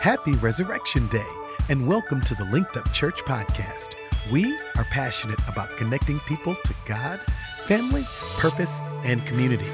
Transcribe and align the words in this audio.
Happy 0.00 0.32
Resurrection 0.36 1.06
Day, 1.08 1.28
and 1.68 1.86
welcome 1.86 2.22
to 2.22 2.34
the 2.34 2.46
Linked 2.46 2.78
Up 2.78 2.90
Church 2.90 3.22
podcast. 3.22 3.96
We 4.32 4.56
are 4.78 4.84
passionate 4.84 5.38
about 5.46 5.76
connecting 5.76 6.18
people 6.20 6.54
to 6.54 6.74
God, 6.86 7.20
family, 7.66 8.06
purpose, 8.38 8.80
and 9.04 9.26
community. 9.26 9.68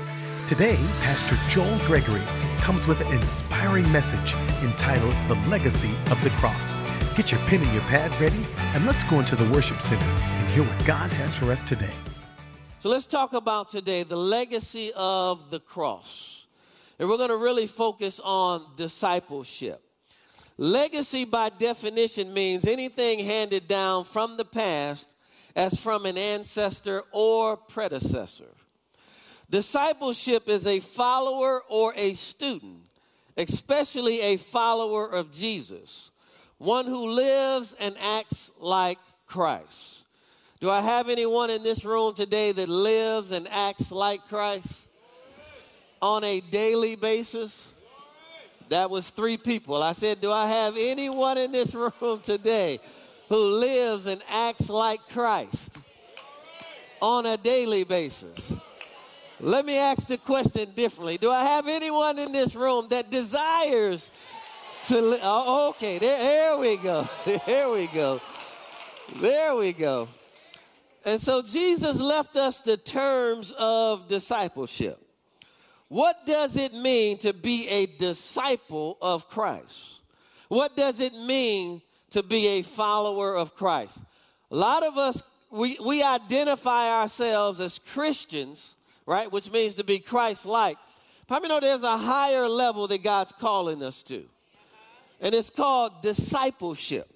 Today, 0.48 0.74
Pastor 1.00 1.36
Joel 1.48 1.78
Gregory 1.86 2.22
comes 2.58 2.88
with 2.88 3.00
an 3.02 3.12
inspiring 3.14 3.90
message 3.92 4.34
entitled 4.64 5.14
The 5.28 5.36
Legacy 5.48 5.94
of 6.10 6.20
the 6.24 6.30
Cross. 6.30 6.80
Get 7.14 7.30
your 7.30 7.40
pen 7.42 7.62
and 7.62 7.72
your 7.72 7.82
pad 7.82 8.10
ready, 8.20 8.44
and 8.74 8.84
let's 8.84 9.04
go 9.04 9.20
into 9.20 9.36
the 9.36 9.48
worship 9.52 9.80
center 9.80 10.04
and 10.04 10.48
hear 10.48 10.64
what 10.64 10.84
God 10.84 11.12
has 11.12 11.36
for 11.36 11.52
us 11.52 11.62
today. 11.62 11.94
So 12.80 12.88
let's 12.88 13.06
talk 13.06 13.32
about 13.32 13.70
today 13.70 14.02
the 14.02 14.16
legacy 14.16 14.90
of 14.96 15.50
the 15.50 15.60
cross. 15.60 16.48
And 16.98 17.08
we're 17.08 17.16
going 17.16 17.28
to 17.28 17.36
really 17.36 17.68
focus 17.68 18.20
on 18.24 18.66
discipleship. 18.74 19.85
Legacy, 20.58 21.24
by 21.24 21.50
definition, 21.50 22.32
means 22.32 22.66
anything 22.66 23.18
handed 23.18 23.68
down 23.68 24.04
from 24.04 24.36
the 24.36 24.44
past 24.44 25.14
as 25.54 25.78
from 25.78 26.06
an 26.06 26.16
ancestor 26.16 27.02
or 27.12 27.56
predecessor. 27.56 28.48
Discipleship 29.50 30.48
is 30.48 30.66
a 30.66 30.80
follower 30.80 31.62
or 31.68 31.92
a 31.96 32.14
student, 32.14 32.80
especially 33.36 34.20
a 34.20 34.36
follower 34.36 35.08
of 35.08 35.32
Jesus, 35.32 36.10
one 36.58 36.86
who 36.86 37.10
lives 37.10 37.76
and 37.78 37.94
acts 38.00 38.50
like 38.58 38.98
Christ. 39.26 40.04
Do 40.58 40.70
I 40.70 40.80
have 40.80 41.10
anyone 41.10 41.50
in 41.50 41.62
this 41.62 41.84
room 41.84 42.14
today 42.14 42.50
that 42.52 42.68
lives 42.68 43.30
and 43.30 43.46
acts 43.50 43.92
like 43.92 44.26
Christ 44.28 44.88
on 46.00 46.24
a 46.24 46.40
daily 46.40 46.96
basis? 46.96 47.72
That 48.68 48.90
was 48.90 49.10
three 49.10 49.36
people. 49.36 49.82
I 49.82 49.92
said, 49.92 50.20
Do 50.20 50.32
I 50.32 50.48
have 50.48 50.76
anyone 50.78 51.38
in 51.38 51.52
this 51.52 51.74
room 52.02 52.20
today 52.22 52.80
who 53.28 53.58
lives 53.60 54.06
and 54.06 54.22
acts 54.28 54.68
like 54.68 55.00
Christ 55.10 55.78
on 57.00 57.26
a 57.26 57.36
daily 57.36 57.84
basis? 57.84 58.54
Let 59.38 59.66
me 59.66 59.78
ask 59.78 60.08
the 60.08 60.16
question 60.16 60.70
differently. 60.74 61.18
Do 61.18 61.30
I 61.30 61.44
have 61.44 61.68
anyone 61.68 62.18
in 62.18 62.32
this 62.32 62.54
room 62.54 62.86
that 62.88 63.10
desires 63.10 64.10
to 64.86 65.00
live? 65.00 65.20
Oh, 65.22 65.70
okay, 65.70 65.98
there, 65.98 66.18
there 66.18 66.58
we 66.58 66.76
go. 66.78 67.06
There 67.46 67.70
we 67.70 67.86
go. 67.88 68.20
There 69.16 69.54
we 69.54 69.72
go. 69.72 70.08
And 71.04 71.20
so 71.20 71.42
Jesus 71.42 72.00
left 72.00 72.36
us 72.36 72.60
the 72.60 72.76
terms 72.76 73.52
of 73.56 74.08
discipleship. 74.08 74.98
What 75.88 76.26
does 76.26 76.56
it 76.56 76.74
mean 76.74 77.18
to 77.18 77.32
be 77.32 77.68
a 77.68 77.86
disciple 77.86 78.98
of 79.00 79.28
Christ? 79.28 80.00
What 80.48 80.76
does 80.76 81.00
it 81.00 81.14
mean 81.14 81.80
to 82.10 82.22
be 82.22 82.58
a 82.58 82.62
follower 82.62 83.36
of 83.36 83.54
Christ? 83.54 83.98
A 84.50 84.56
lot 84.56 84.82
of 84.82 84.98
us, 84.98 85.22
we, 85.50 85.78
we 85.84 86.02
identify 86.02 86.90
ourselves 86.90 87.60
as 87.60 87.78
Christians, 87.78 88.76
right? 89.06 89.30
Which 89.30 89.50
means 89.50 89.74
to 89.74 89.84
be 89.84 89.98
Christ 89.98 90.44
like. 90.46 90.76
Many 91.28 91.48
know 91.48 91.60
there's 91.60 91.82
a 91.82 91.98
higher 91.98 92.48
level 92.48 92.86
that 92.88 93.02
God's 93.02 93.32
calling 93.32 93.82
us 93.82 94.02
to? 94.04 94.24
And 95.20 95.34
it's 95.34 95.50
called 95.50 96.02
discipleship. 96.02 97.08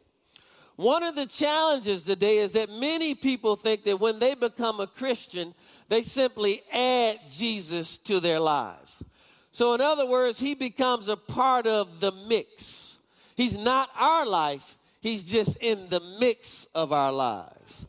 One 0.76 1.02
of 1.02 1.14
the 1.14 1.26
challenges 1.26 2.02
today 2.02 2.38
is 2.38 2.52
that 2.52 2.70
many 2.70 3.14
people 3.14 3.54
think 3.54 3.84
that 3.84 4.00
when 4.00 4.18
they 4.18 4.34
become 4.34 4.80
a 4.80 4.86
Christian, 4.86 5.54
they 5.90 6.04
simply 6.04 6.62
add 6.72 7.18
Jesus 7.28 7.98
to 7.98 8.20
their 8.20 8.38
lives. 8.38 9.02
So, 9.50 9.74
in 9.74 9.80
other 9.80 10.08
words, 10.08 10.38
he 10.38 10.54
becomes 10.54 11.08
a 11.08 11.16
part 11.16 11.66
of 11.66 11.98
the 11.98 12.12
mix. 12.28 12.96
He's 13.36 13.58
not 13.58 13.90
our 13.98 14.24
life, 14.24 14.78
he's 15.00 15.24
just 15.24 15.58
in 15.60 15.88
the 15.90 16.00
mix 16.20 16.68
of 16.76 16.92
our 16.92 17.12
lives. 17.12 17.88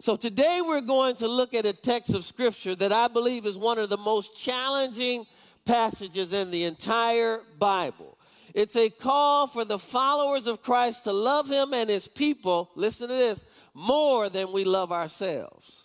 So, 0.00 0.16
today 0.16 0.60
we're 0.60 0.80
going 0.80 1.14
to 1.16 1.28
look 1.28 1.54
at 1.54 1.64
a 1.64 1.72
text 1.72 2.12
of 2.14 2.24
scripture 2.24 2.74
that 2.74 2.92
I 2.92 3.06
believe 3.06 3.46
is 3.46 3.56
one 3.56 3.78
of 3.78 3.90
the 3.90 3.96
most 3.96 4.36
challenging 4.36 5.24
passages 5.64 6.32
in 6.32 6.50
the 6.50 6.64
entire 6.64 7.42
Bible. 7.60 8.18
It's 8.54 8.74
a 8.74 8.90
call 8.90 9.46
for 9.46 9.64
the 9.64 9.78
followers 9.78 10.48
of 10.48 10.64
Christ 10.64 11.04
to 11.04 11.12
love 11.12 11.48
him 11.48 11.74
and 11.74 11.88
his 11.88 12.08
people, 12.08 12.70
listen 12.74 13.08
to 13.08 13.14
this, 13.14 13.44
more 13.72 14.28
than 14.28 14.50
we 14.52 14.64
love 14.64 14.90
ourselves. 14.90 15.83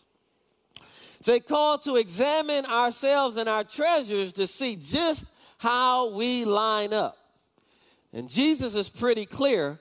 A 1.28 1.40
call 1.40 1.78
to 1.80 1.98
examine 1.98 2.66
ourselves 2.66 3.38
and 3.38 3.48
our 3.48 3.64
treasures 3.64 4.34
to 4.34 4.48
see 4.48 4.76
just 4.76 5.26
how 5.58 6.10
we 6.10 6.46
line 6.46 6.94
up. 6.94 7.18
And 8.14 8.30
Jesus 8.30 8.74
is 8.74 8.90
pretty 8.90 9.26
clear 9.26 9.78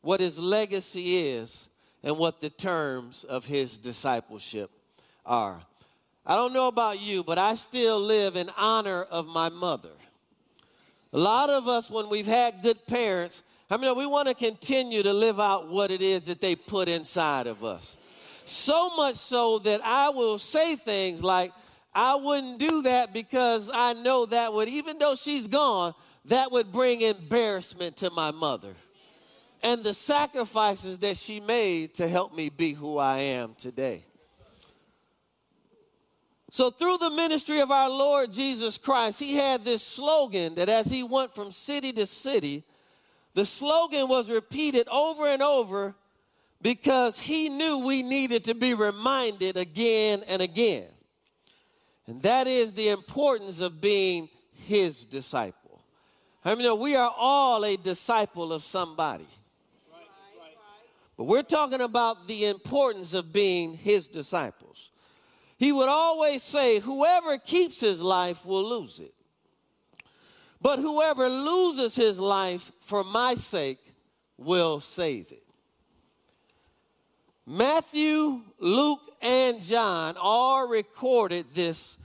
what 0.00 0.20
his 0.20 0.38
legacy 0.38 1.18
is 1.28 1.68
and 2.02 2.16
what 2.16 2.40
the 2.40 2.48
terms 2.48 3.24
of 3.24 3.44
his 3.44 3.76
discipleship 3.78 4.70
are. 5.26 5.60
I 6.24 6.34
don't 6.36 6.52
know 6.52 6.68
about 6.68 7.00
you, 7.00 7.22
but 7.22 7.38
I 7.38 7.56
still 7.56 8.00
live 8.00 8.36
in 8.36 8.48
honor 8.56 9.02
of 9.02 9.26
my 9.26 9.48
mother. 9.48 9.90
A 11.12 11.18
lot 11.18 11.50
of 11.50 11.68
us, 11.68 11.90
when 11.90 12.08
we've 12.08 12.26
had 12.26 12.62
good 12.62 12.84
parents, 12.86 13.42
I 13.68 13.76
mean, 13.76 13.96
we 13.96 14.06
want 14.06 14.28
to 14.28 14.34
continue 14.34 15.02
to 15.02 15.12
live 15.12 15.40
out 15.40 15.68
what 15.68 15.90
it 15.90 16.00
is 16.00 16.22
that 16.22 16.40
they 16.40 16.54
put 16.54 16.88
inside 16.88 17.46
of 17.46 17.64
us. 17.64 17.96
So 18.46 18.94
much 18.96 19.16
so 19.16 19.58
that 19.60 19.80
I 19.84 20.10
will 20.10 20.38
say 20.38 20.76
things 20.76 21.22
like, 21.22 21.52
I 21.92 22.14
wouldn't 22.14 22.58
do 22.58 22.82
that 22.82 23.12
because 23.12 23.70
I 23.74 23.94
know 23.94 24.26
that 24.26 24.52
would, 24.52 24.68
even 24.68 24.98
though 24.98 25.16
she's 25.16 25.48
gone, 25.48 25.94
that 26.26 26.52
would 26.52 26.70
bring 26.70 27.00
embarrassment 27.00 27.96
to 27.98 28.10
my 28.10 28.30
mother. 28.30 28.74
And 29.64 29.82
the 29.82 29.94
sacrifices 29.94 30.98
that 30.98 31.16
she 31.16 31.40
made 31.40 31.94
to 31.94 32.06
help 32.06 32.36
me 32.36 32.48
be 32.50 32.72
who 32.72 32.98
I 32.98 33.18
am 33.18 33.54
today. 33.58 34.04
So, 36.52 36.70
through 36.70 36.98
the 36.98 37.10
ministry 37.10 37.58
of 37.60 37.70
our 37.72 37.90
Lord 37.90 38.30
Jesus 38.30 38.78
Christ, 38.78 39.18
he 39.18 39.34
had 39.34 39.64
this 39.64 39.82
slogan 39.82 40.54
that 40.54 40.68
as 40.68 40.86
he 40.86 41.02
went 41.02 41.34
from 41.34 41.50
city 41.50 41.92
to 41.94 42.06
city, 42.06 42.62
the 43.34 43.44
slogan 43.44 44.08
was 44.08 44.30
repeated 44.30 44.86
over 44.88 45.26
and 45.26 45.42
over 45.42 45.96
because 46.62 47.20
he 47.20 47.48
knew 47.48 47.86
we 47.86 48.02
needed 48.02 48.44
to 48.44 48.54
be 48.54 48.74
reminded 48.74 49.56
again 49.56 50.22
and 50.28 50.42
again. 50.42 50.88
And 52.06 52.22
that 52.22 52.46
is 52.46 52.72
the 52.72 52.88
importance 52.88 53.60
of 53.60 53.80
being 53.80 54.28
his 54.66 55.04
disciple. 55.04 55.82
I 56.44 56.54
mean, 56.54 56.78
we 56.78 56.94
are 56.94 57.12
all 57.16 57.64
a 57.64 57.76
disciple 57.76 58.52
of 58.52 58.62
somebody. 58.62 59.26
But 61.16 61.24
we're 61.24 61.42
talking 61.42 61.80
about 61.80 62.28
the 62.28 62.46
importance 62.46 63.14
of 63.14 63.32
being 63.32 63.74
his 63.74 64.08
disciples. 64.08 64.90
He 65.56 65.72
would 65.72 65.88
always 65.88 66.42
say, 66.42 66.78
Whoever 66.78 67.38
keeps 67.38 67.80
his 67.80 68.02
life 68.02 68.44
will 68.44 68.64
lose 68.64 68.98
it. 68.98 69.14
But 70.60 70.78
whoever 70.78 71.28
loses 71.28 71.96
his 71.96 72.20
life 72.20 72.70
for 72.80 73.02
my 73.02 73.34
sake 73.34 73.78
will 74.36 74.80
save 74.80 75.32
it. 75.32 75.45
Matthew, 77.46 78.42
Luke, 78.58 79.00
and 79.22 79.62
John 79.62 80.16
all 80.18 80.68
recorded 80.68 81.46
this 81.54 81.96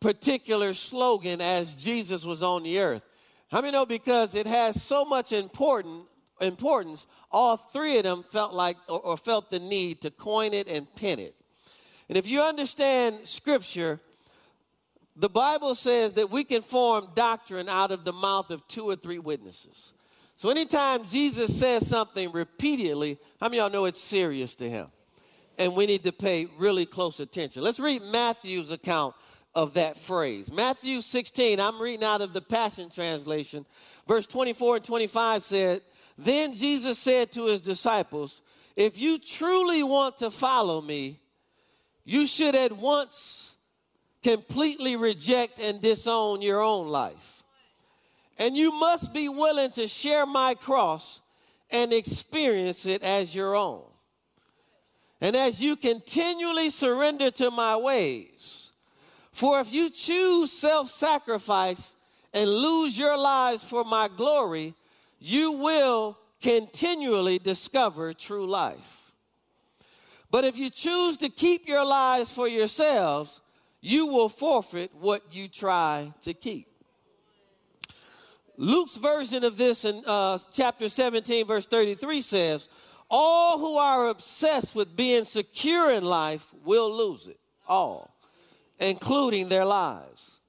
particular 0.00 0.74
slogan 0.74 1.40
as 1.40 1.76
Jesus 1.76 2.24
was 2.24 2.42
on 2.42 2.64
the 2.64 2.80
earth. 2.80 3.02
How 3.52 3.60
many 3.60 3.72
know 3.72 3.86
because 3.86 4.34
it 4.34 4.46
has 4.46 4.82
so 4.82 5.04
much 5.04 5.32
important, 5.32 6.06
importance, 6.40 7.06
all 7.30 7.56
three 7.56 7.98
of 7.98 8.02
them 8.02 8.24
felt 8.24 8.52
like 8.52 8.76
or, 8.88 8.98
or 9.00 9.16
felt 9.16 9.50
the 9.50 9.60
need 9.60 10.00
to 10.00 10.10
coin 10.10 10.54
it 10.54 10.68
and 10.68 10.92
pin 10.96 11.20
it. 11.20 11.34
And 12.08 12.18
if 12.18 12.28
you 12.28 12.42
understand 12.42 13.20
scripture, 13.24 14.00
the 15.14 15.28
Bible 15.28 15.74
says 15.74 16.14
that 16.14 16.30
we 16.30 16.42
can 16.42 16.62
form 16.62 17.08
doctrine 17.14 17.68
out 17.68 17.92
of 17.92 18.04
the 18.04 18.12
mouth 18.12 18.50
of 18.50 18.66
two 18.66 18.84
or 18.84 18.96
three 18.96 19.18
witnesses. 19.18 19.92
So 20.34 20.50
anytime 20.50 21.04
Jesus 21.04 21.58
says 21.58 21.86
something 21.86 22.32
repeatedly, 22.32 23.18
how 23.40 23.48
many 23.48 23.58
y'all 23.58 23.70
know 23.70 23.84
it's 23.84 24.00
serious 24.00 24.54
to 24.56 24.68
him? 24.68 24.88
And 25.58 25.76
we 25.76 25.86
need 25.86 26.02
to 26.04 26.12
pay 26.12 26.48
really 26.58 26.86
close 26.86 27.20
attention. 27.20 27.62
Let's 27.62 27.78
read 27.78 28.02
Matthew's 28.02 28.70
account 28.70 29.14
of 29.54 29.74
that 29.74 29.96
phrase. 29.96 30.50
Matthew 30.50 31.02
16, 31.02 31.60
I'm 31.60 31.80
reading 31.80 32.04
out 32.04 32.22
of 32.22 32.32
the 32.32 32.40
Passion 32.40 32.90
Translation. 32.90 33.66
Verse 34.08 34.26
24 34.26 34.76
and 34.76 34.84
25 34.84 35.42
said, 35.42 35.80
Then 36.16 36.54
Jesus 36.54 36.98
said 36.98 37.30
to 37.32 37.46
his 37.46 37.60
disciples, 37.60 38.40
If 38.76 38.98
you 38.98 39.18
truly 39.18 39.82
want 39.82 40.16
to 40.18 40.30
follow 40.30 40.80
me, 40.80 41.20
you 42.04 42.26
should 42.26 42.56
at 42.56 42.72
once 42.72 43.54
completely 44.22 44.96
reject 44.96 45.60
and 45.60 45.80
disown 45.82 46.40
your 46.40 46.62
own 46.62 46.88
life 46.88 47.41
and 48.38 48.56
you 48.56 48.72
must 48.72 49.12
be 49.12 49.28
willing 49.28 49.70
to 49.72 49.86
share 49.86 50.26
my 50.26 50.54
cross 50.54 51.20
and 51.70 51.92
experience 51.92 52.86
it 52.86 53.02
as 53.02 53.34
your 53.34 53.54
own. 53.54 53.82
And 55.20 55.36
as 55.36 55.62
you 55.62 55.76
continually 55.76 56.70
surrender 56.70 57.30
to 57.32 57.50
my 57.50 57.76
ways, 57.76 58.72
for 59.32 59.60
if 59.60 59.72
you 59.72 59.88
choose 59.88 60.50
self 60.50 60.90
sacrifice 60.90 61.94
and 62.34 62.48
lose 62.48 62.98
your 62.98 63.16
lives 63.16 63.64
for 63.64 63.84
my 63.84 64.08
glory, 64.16 64.74
you 65.18 65.52
will 65.52 66.18
continually 66.40 67.38
discover 67.38 68.12
true 68.12 68.46
life. 68.46 69.12
But 70.30 70.44
if 70.44 70.58
you 70.58 70.70
choose 70.70 71.16
to 71.18 71.28
keep 71.28 71.68
your 71.68 71.84
lives 71.84 72.32
for 72.32 72.48
yourselves, 72.48 73.40
you 73.80 74.06
will 74.06 74.28
forfeit 74.28 74.90
what 74.98 75.22
you 75.30 75.46
try 75.46 76.12
to 76.22 76.34
keep. 76.34 76.71
Luke's 78.56 78.96
version 78.96 79.44
of 79.44 79.56
this 79.56 79.84
in 79.84 80.02
uh, 80.06 80.38
chapter 80.52 80.88
17, 80.88 81.46
verse 81.46 81.66
33 81.66 82.20
says, 82.20 82.68
All 83.10 83.58
who 83.58 83.76
are 83.76 84.08
obsessed 84.08 84.74
with 84.74 84.94
being 84.96 85.24
secure 85.24 85.90
in 85.90 86.04
life 86.04 86.52
will 86.64 86.94
lose 86.94 87.26
it, 87.26 87.38
all, 87.66 88.14
including 88.78 89.48
their 89.48 89.64
lives. 89.64 90.40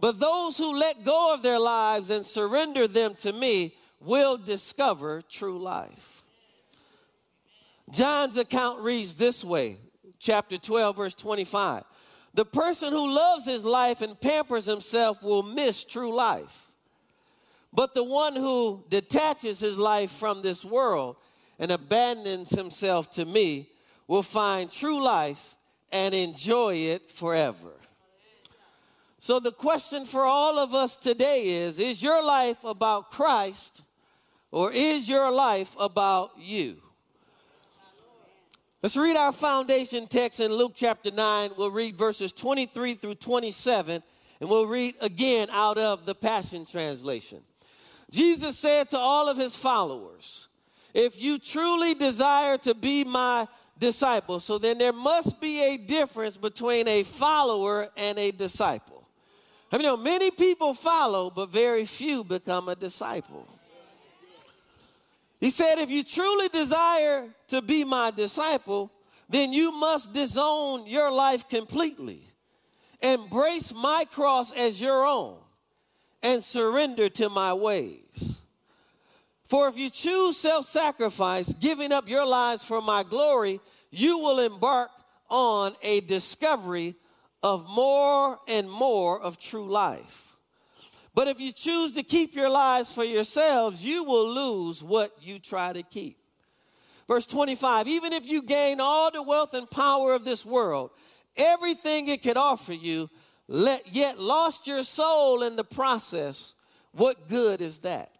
But 0.00 0.18
those 0.18 0.56
who 0.56 0.78
let 0.78 1.04
go 1.04 1.34
of 1.34 1.42
their 1.42 1.58
lives 1.58 2.10
and 2.10 2.24
surrender 2.24 2.88
them 2.88 3.14
to 3.16 3.32
me 3.32 3.74
will 4.00 4.36
discover 4.38 5.22
true 5.22 5.58
life. 5.58 6.24
John's 7.90 8.36
account 8.36 8.80
reads 8.80 9.14
this 9.14 9.44
way, 9.44 9.78
chapter 10.18 10.56
12, 10.56 10.96
verse 10.96 11.14
25. 11.14 11.84
The 12.32 12.44
person 12.44 12.92
who 12.92 13.12
loves 13.12 13.44
his 13.46 13.64
life 13.64 14.00
and 14.00 14.18
pampers 14.18 14.66
himself 14.66 15.22
will 15.22 15.42
miss 15.42 15.84
true 15.84 16.14
life. 16.14 16.69
But 17.72 17.94
the 17.94 18.04
one 18.04 18.34
who 18.34 18.84
detaches 18.88 19.60
his 19.60 19.78
life 19.78 20.10
from 20.10 20.42
this 20.42 20.64
world 20.64 21.16
and 21.58 21.70
abandons 21.70 22.50
himself 22.50 23.10
to 23.12 23.24
me 23.24 23.68
will 24.08 24.22
find 24.22 24.70
true 24.70 25.02
life 25.02 25.54
and 25.92 26.14
enjoy 26.14 26.74
it 26.74 27.10
forever. 27.10 27.72
So, 29.20 29.38
the 29.38 29.52
question 29.52 30.06
for 30.06 30.22
all 30.22 30.58
of 30.58 30.74
us 30.74 30.96
today 30.96 31.42
is 31.42 31.78
Is 31.78 32.02
your 32.02 32.24
life 32.24 32.56
about 32.64 33.10
Christ 33.10 33.82
or 34.50 34.72
is 34.72 35.08
your 35.08 35.30
life 35.30 35.76
about 35.78 36.32
you? 36.38 36.78
Let's 38.82 38.96
read 38.96 39.14
our 39.14 39.30
foundation 39.30 40.06
text 40.06 40.40
in 40.40 40.52
Luke 40.54 40.72
chapter 40.74 41.10
9. 41.10 41.50
We'll 41.58 41.70
read 41.70 41.96
verses 41.96 42.32
23 42.32 42.94
through 42.94 43.16
27, 43.16 44.02
and 44.40 44.48
we'll 44.48 44.66
read 44.66 44.94
again 45.02 45.48
out 45.52 45.76
of 45.76 46.06
the 46.06 46.14
Passion 46.14 46.64
Translation. 46.64 47.42
Jesus 48.10 48.58
said 48.58 48.88
to 48.90 48.98
all 48.98 49.28
of 49.28 49.36
his 49.36 49.54
followers, 49.54 50.48
If 50.92 51.20
you 51.20 51.38
truly 51.38 51.94
desire 51.94 52.58
to 52.58 52.74
be 52.74 53.04
my 53.04 53.46
disciple, 53.78 54.40
so 54.40 54.58
then 54.58 54.78
there 54.78 54.92
must 54.92 55.40
be 55.40 55.74
a 55.74 55.78
difference 55.78 56.36
between 56.36 56.88
a 56.88 57.04
follower 57.04 57.88
and 57.96 58.18
a 58.18 58.32
disciple. 58.32 59.06
I 59.72 59.76
mean, 59.76 59.84
you 59.84 59.92
know, 59.92 59.96
many 59.96 60.32
people 60.32 60.74
follow, 60.74 61.30
but 61.30 61.50
very 61.50 61.84
few 61.84 62.24
become 62.24 62.68
a 62.68 62.74
disciple. 62.74 63.46
He 65.38 65.50
said, 65.50 65.78
If 65.78 65.90
you 65.90 66.02
truly 66.02 66.48
desire 66.48 67.28
to 67.48 67.62
be 67.62 67.84
my 67.84 68.10
disciple, 68.10 68.90
then 69.28 69.52
you 69.52 69.70
must 69.70 70.12
disown 70.12 70.86
your 70.86 71.12
life 71.12 71.48
completely. 71.48 72.22
Embrace 73.00 73.72
my 73.72 74.04
cross 74.10 74.52
as 74.52 74.80
your 74.82 75.06
own 75.06 75.36
and 76.22 76.42
surrender 76.42 77.08
to 77.08 77.28
my 77.28 77.54
ways. 77.54 78.40
For 79.44 79.68
if 79.68 79.76
you 79.76 79.90
choose 79.90 80.36
self 80.36 80.66
sacrifice, 80.66 81.52
giving 81.54 81.92
up 81.92 82.08
your 82.08 82.24
lives 82.24 82.64
for 82.64 82.80
my 82.80 83.02
glory, 83.02 83.60
you 83.90 84.18
will 84.18 84.38
embark 84.38 84.90
on 85.28 85.74
a 85.82 86.00
discovery 86.02 86.94
of 87.42 87.68
more 87.68 88.38
and 88.46 88.70
more 88.70 89.20
of 89.20 89.38
true 89.38 89.68
life. 89.68 90.36
But 91.14 91.28
if 91.28 91.40
you 91.40 91.52
choose 91.52 91.92
to 91.92 92.02
keep 92.02 92.34
your 92.34 92.48
lives 92.48 92.92
for 92.92 93.04
yourselves, 93.04 93.84
you 93.84 94.04
will 94.04 94.28
lose 94.28 94.82
what 94.82 95.12
you 95.20 95.38
try 95.38 95.72
to 95.72 95.82
keep. 95.82 96.18
Verse 97.08 97.26
25 97.26 97.88
Even 97.88 98.12
if 98.12 98.30
you 98.30 98.42
gain 98.42 98.80
all 98.80 99.10
the 99.10 99.22
wealth 99.22 99.54
and 99.54 99.68
power 99.68 100.14
of 100.14 100.24
this 100.24 100.46
world, 100.46 100.90
everything 101.36 102.08
it 102.08 102.22
could 102.22 102.36
offer 102.36 102.72
you, 102.72 103.10
let, 103.52 103.92
yet 103.92 104.20
lost 104.20 104.68
your 104.68 104.84
soul 104.84 105.42
in 105.42 105.56
the 105.56 105.64
process, 105.64 106.54
what 106.92 107.28
good 107.28 107.60
is 107.60 107.80
that? 107.80 108.10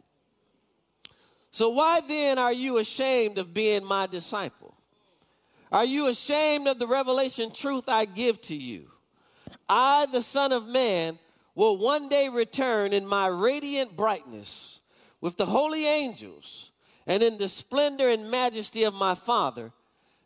So, 1.52 1.70
why 1.70 2.00
then 2.00 2.36
are 2.36 2.52
you 2.52 2.78
ashamed 2.78 3.38
of 3.38 3.54
being 3.54 3.84
my 3.84 4.08
disciple? 4.08 4.74
Are 5.70 5.84
you 5.84 6.08
ashamed 6.08 6.66
of 6.66 6.80
the 6.80 6.86
revelation 6.88 7.52
truth 7.52 7.88
I 7.88 8.06
give 8.06 8.40
to 8.42 8.56
you? 8.56 8.90
I, 9.68 10.06
the 10.10 10.20
Son 10.20 10.50
of 10.50 10.66
Man, 10.66 11.16
will 11.54 11.78
one 11.78 12.08
day 12.08 12.28
return 12.28 12.92
in 12.92 13.06
my 13.06 13.28
radiant 13.28 13.96
brightness 13.96 14.80
with 15.20 15.36
the 15.36 15.46
holy 15.46 15.86
angels 15.86 16.72
and 17.06 17.22
in 17.22 17.38
the 17.38 17.48
splendor 17.48 18.08
and 18.08 18.32
majesty 18.32 18.82
of 18.82 18.94
my 18.94 19.14
Father, 19.14 19.70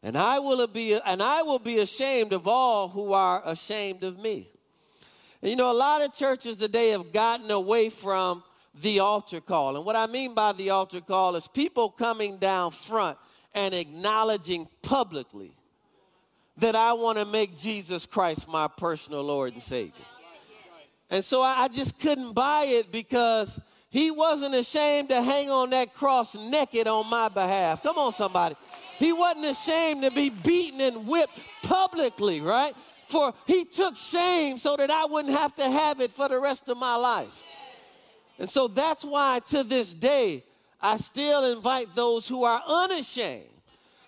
and 0.02 0.16
I 0.16 0.38
will 0.38 0.66
be 0.66 0.98
and 1.04 1.22
I 1.22 1.42
will 1.42 1.58
be 1.58 1.78
ashamed 1.78 2.32
of 2.32 2.48
all 2.48 2.88
who 2.88 3.12
are 3.12 3.42
ashamed 3.44 4.02
of 4.02 4.18
me. 4.18 4.48
You 5.44 5.56
know, 5.56 5.70
a 5.70 5.74
lot 5.74 6.00
of 6.00 6.14
churches 6.14 6.56
today 6.56 6.92
have 6.92 7.12
gotten 7.12 7.50
away 7.50 7.90
from 7.90 8.42
the 8.80 9.00
altar 9.00 9.42
call. 9.42 9.76
And 9.76 9.84
what 9.84 9.94
I 9.94 10.06
mean 10.06 10.34
by 10.34 10.54
the 10.54 10.70
altar 10.70 11.02
call 11.02 11.36
is 11.36 11.46
people 11.46 11.90
coming 11.90 12.38
down 12.38 12.70
front 12.70 13.18
and 13.54 13.74
acknowledging 13.74 14.66
publicly 14.80 15.52
that 16.56 16.74
I 16.74 16.94
want 16.94 17.18
to 17.18 17.26
make 17.26 17.60
Jesus 17.60 18.06
Christ 18.06 18.48
my 18.48 18.68
personal 18.68 19.22
Lord 19.22 19.52
and 19.52 19.60
Savior. 19.60 19.92
And 21.10 21.22
so 21.22 21.42
I 21.42 21.68
just 21.68 22.00
couldn't 22.00 22.32
buy 22.32 22.64
it 22.66 22.90
because 22.90 23.60
he 23.90 24.10
wasn't 24.10 24.54
ashamed 24.54 25.10
to 25.10 25.20
hang 25.20 25.50
on 25.50 25.68
that 25.70 25.92
cross 25.92 26.34
naked 26.34 26.88
on 26.88 27.10
my 27.10 27.28
behalf. 27.28 27.82
Come 27.82 27.98
on, 27.98 28.14
somebody. 28.14 28.56
He 28.98 29.12
wasn't 29.12 29.44
ashamed 29.44 30.04
to 30.04 30.10
be 30.10 30.30
beaten 30.30 30.80
and 30.80 31.06
whipped 31.06 31.38
publicly, 31.62 32.40
right? 32.40 32.72
For 33.14 33.32
he 33.46 33.64
took 33.64 33.96
shame 33.96 34.58
so 34.58 34.74
that 34.74 34.90
I 34.90 35.04
wouldn't 35.04 35.38
have 35.38 35.54
to 35.54 35.62
have 35.62 36.00
it 36.00 36.10
for 36.10 36.28
the 36.28 36.40
rest 36.40 36.68
of 36.68 36.76
my 36.76 36.96
life. 36.96 37.44
And 38.40 38.50
so 38.50 38.66
that's 38.66 39.04
why 39.04 39.38
to 39.50 39.62
this 39.62 39.94
day, 39.94 40.42
I 40.80 40.96
still 40.96 41.44
invite 41.56 41.94
those 41.94 42.26
who 42.26 42.42
are 42.42 42.60
unashamed 42.66 43.54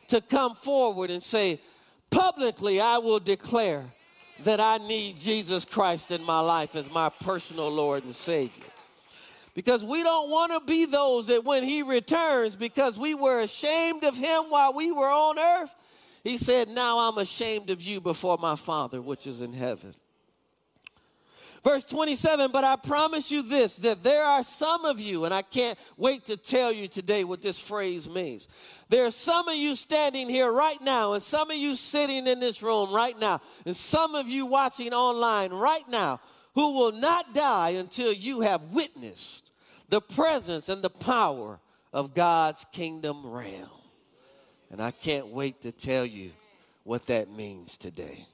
to 0.09 0.21
come 0.21 0.57
forward 0.57 1.13
and 1.13 1.23
say, 1.23 1.61
publicly, 2.11 2.81
I 2.81 2.99
will 2.99 3.21
declare 3.21 3.85
that 4.43 4.59
I 4.59 4.79
need 4.79 5.21
Jesus 5.21 5.65
Christ 5.65 6.11
in 6.11 6.25
my 6.25 6.41
life 6.41 6.75
as 6.75 6.91
my 6.91 7.09
personal 7.09 7.71
Lord 7.71 8.03
and 8.03 8.13
Savior. 8.13 8.65
Because 9.55 9.85
we 9.85 10.03
don't 10.03 10.31
want 10.31 10.51
to 10.51 10.61
be 10.67 10.85
those 10.85 11.29
that 11.29 11.45
when 11.45 11.63
He 11.63 11.85
returns, 11.85 12.57
because 12.57 12.99
we 12.99 13.15
were 13.15 13.39
ashamed 13.39 14.03
of 14.03 14.17
Him 14.17 14.47
while 14.49 14.75
we 14.75 14.91
were 14.91 15.09
on 15.09 15.39
earth, 15.39 15.73
he 16.27 16.39
said, 16.39 16.69
Now 16.69 16.99
I'm 16.99 17.19
ashamed 17.19 17.71
of 17.71 17.81
you 17.81 18.01
before 18.01 18.37
my 18.37 18.57
Father 18.57 19.01
which 19.01 19.29
is 19.29 19.41
in 19.41 19.53
heaven. 19.53 19.95
Verse 21.63 21.85
27, 21.85 22.51
but 22.51 22.65
I 22.65 22.75
promise 22.75 23.31
you 23.31 23.43
this 23.43 23.77
that 23.77 24.03
there 24.03 24.25
are 24.25 24.43
some 24.43 24.85
of 24.85 24.99
you, 24.99 25.25
and 25.25 25.33
I 25.33 25.43
can't 25.43 25.79
wait 25.97 26.27
to 26.27 26.37
tell 26.37 26.73
you 26.73 26.89
today 26.89 27.23
what 27.23 27.43
this 27.43 27.61
phrase 27.61 28.09
means. 28.09 28.49
There 28.89 29.07
are 29.07 29.11
some 29.13 29.47
of 29.47 29.55
you 29.55 29.77
standing 29.77 30.29
here 30.29 30.51
right 30.51 30.81
now, 30.83 31.13
and 31.13 31.23
some 31.23 31.49
of 31.49 31.57
you 31.57 31.77
sitting 31.77 32.27
in 32.27 32.41
this 32.41 32.61
room 32.61 32.93
right 32.93 33.19
now, 33.21 33.41
and 33.65 33.77
some 33.77 34.17
of 34.17 34.29
you 34.29 34.47
watching 34.47 34.93
online 34.93 35.53
right 35.53 35.89
now 35.89 36.21
who 36.57 36.75
will 36.75 36.93
not 36.93 37.35
die 37.35 37.71
until 37.71 38.13
you 38.13 38.41
have 38.41 38.75
witnessed 38.75 39.55
the 39.89 40.01
presence 40.01 40.69
and 40.69 40.83
the 40.83 40.91
power 40.91 41.61
of 41.93 42.15
God's 42.15 42.65
kingdom 42.73 43.25
realm. 43.25 43.76
And 44.71 44.83
I 44.83 44.91
can't 44.91 45.29
wait 45.29 45.63
to 45.63 45.73
tell 45.73 46.05
you 46.05 46.31
what 46.85 47.07
that 47.07 47.31
means 47.31 47.79
today. 47.79 48.27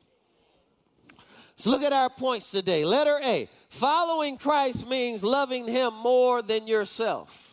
So 1.56 1.70
look 1.70 1.82
at 1.82 1.92
our 1.92 2.10
points 2.10 2.50
today. 2.50 2.84
Letter 2.84 3.20
A 3.22 3.48
following 3.68 4.36
Christ 4.36 4.88
means 4.88 5.22
loving 5.22 5.68
him 5.68 5.94
more 5.94 6.42
than 6.42 6.66
yourself, 6.66 7.51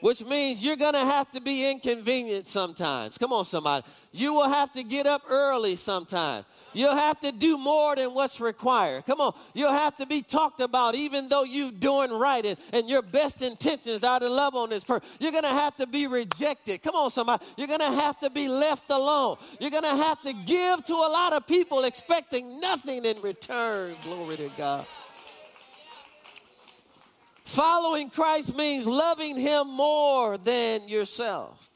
which 0.00 0.24
means 0.24 0.64
you're 0.64 0.76
going 0.76 0.94
to 0.94 1.00
have 1.00 1.30
to 1.32 1.40
be 1.40 1.70
inconvenient 1.70 2.48
sometimes. 2.48 3.18
Come 3.18 3.32
on, 3.32 3.44
somebody. 3.44 3.86
You 4.12 4.34
will 4.34 4.48
have 4.48 4.72
to 4.72 4.82
get 4.82 5.06
up 5.06 5.22
early 5.28 5.76
sometimes. 5.76 6.44
You'll 6.72 6.96
have 6.96 7.18
to 7.20 7.32
do 7.32 7.58
more 7.58 7.96
than 7.96 8.14
what's 8.14 8.40
required. 8.40 9.06
Come 9.06 9.20
on. 9.20 9.34
You'll 9.54 9.72
have 9.72 9.96
to 9.96 10.06
be 10.06 10.22
talked 10.22 10.60
about 10.60 10.94
even 10.94 11.28
though 11.28 11.42
you're 11.42 11.72
doing 11.72 12.10
right 12.10 12.44
and, 12.44 12.56
and 12.72 12.88
your 12.88 13.02
best 13.02 13.42
intentions 13.42 14.04
are 14.04 14.20
to 14.20 14.28
love 14.28 14.54
on 14.54 14.70
this 14.70 14.84
person. 14.84 15.06
You're 15.18 15.32
going 15.32 15.44
to 15.44 15.48
have 15.48 15.76
to 15.76 15.86
be 15.86 16.06
rejected. 16.06 16.82
Come 16.82 16.94
on, 16.94 17.10
somebody. 17.10 17.44
You're 17.56 17.68
going 17.68 17.80
to 17.80 17.92
have 17.92 18.18
to 18.20 18.30
be 18.30 18.48
left 18.48 18.90
alone. 18.90 19.36
You're 19.58 19.70
going 19.70 19.82
to 19.82 19.88
have 19.96 20.22
to 20.22 20.32
give 20.32 20.84
to 20.84 20.94
a 20.94 21.10
lot 21.10 21.32
of 21.32 21.46
people 21.46 21.84
expecting 21.84 22.60
nothing 22.60 23.04
in 23.04 23.20
return. 23.20 23.94
Glory 24.04 24.36
to 24.36 24.50
God. 24.56 24.86
Following 27.50 28.10
Christ 28.10 28.56
means 28.56 28.86
loving 28.86 29.36
Him 29.36 29.66
more 29.66 30.38
than 30.38 30.88
yourself. 30.88 31.68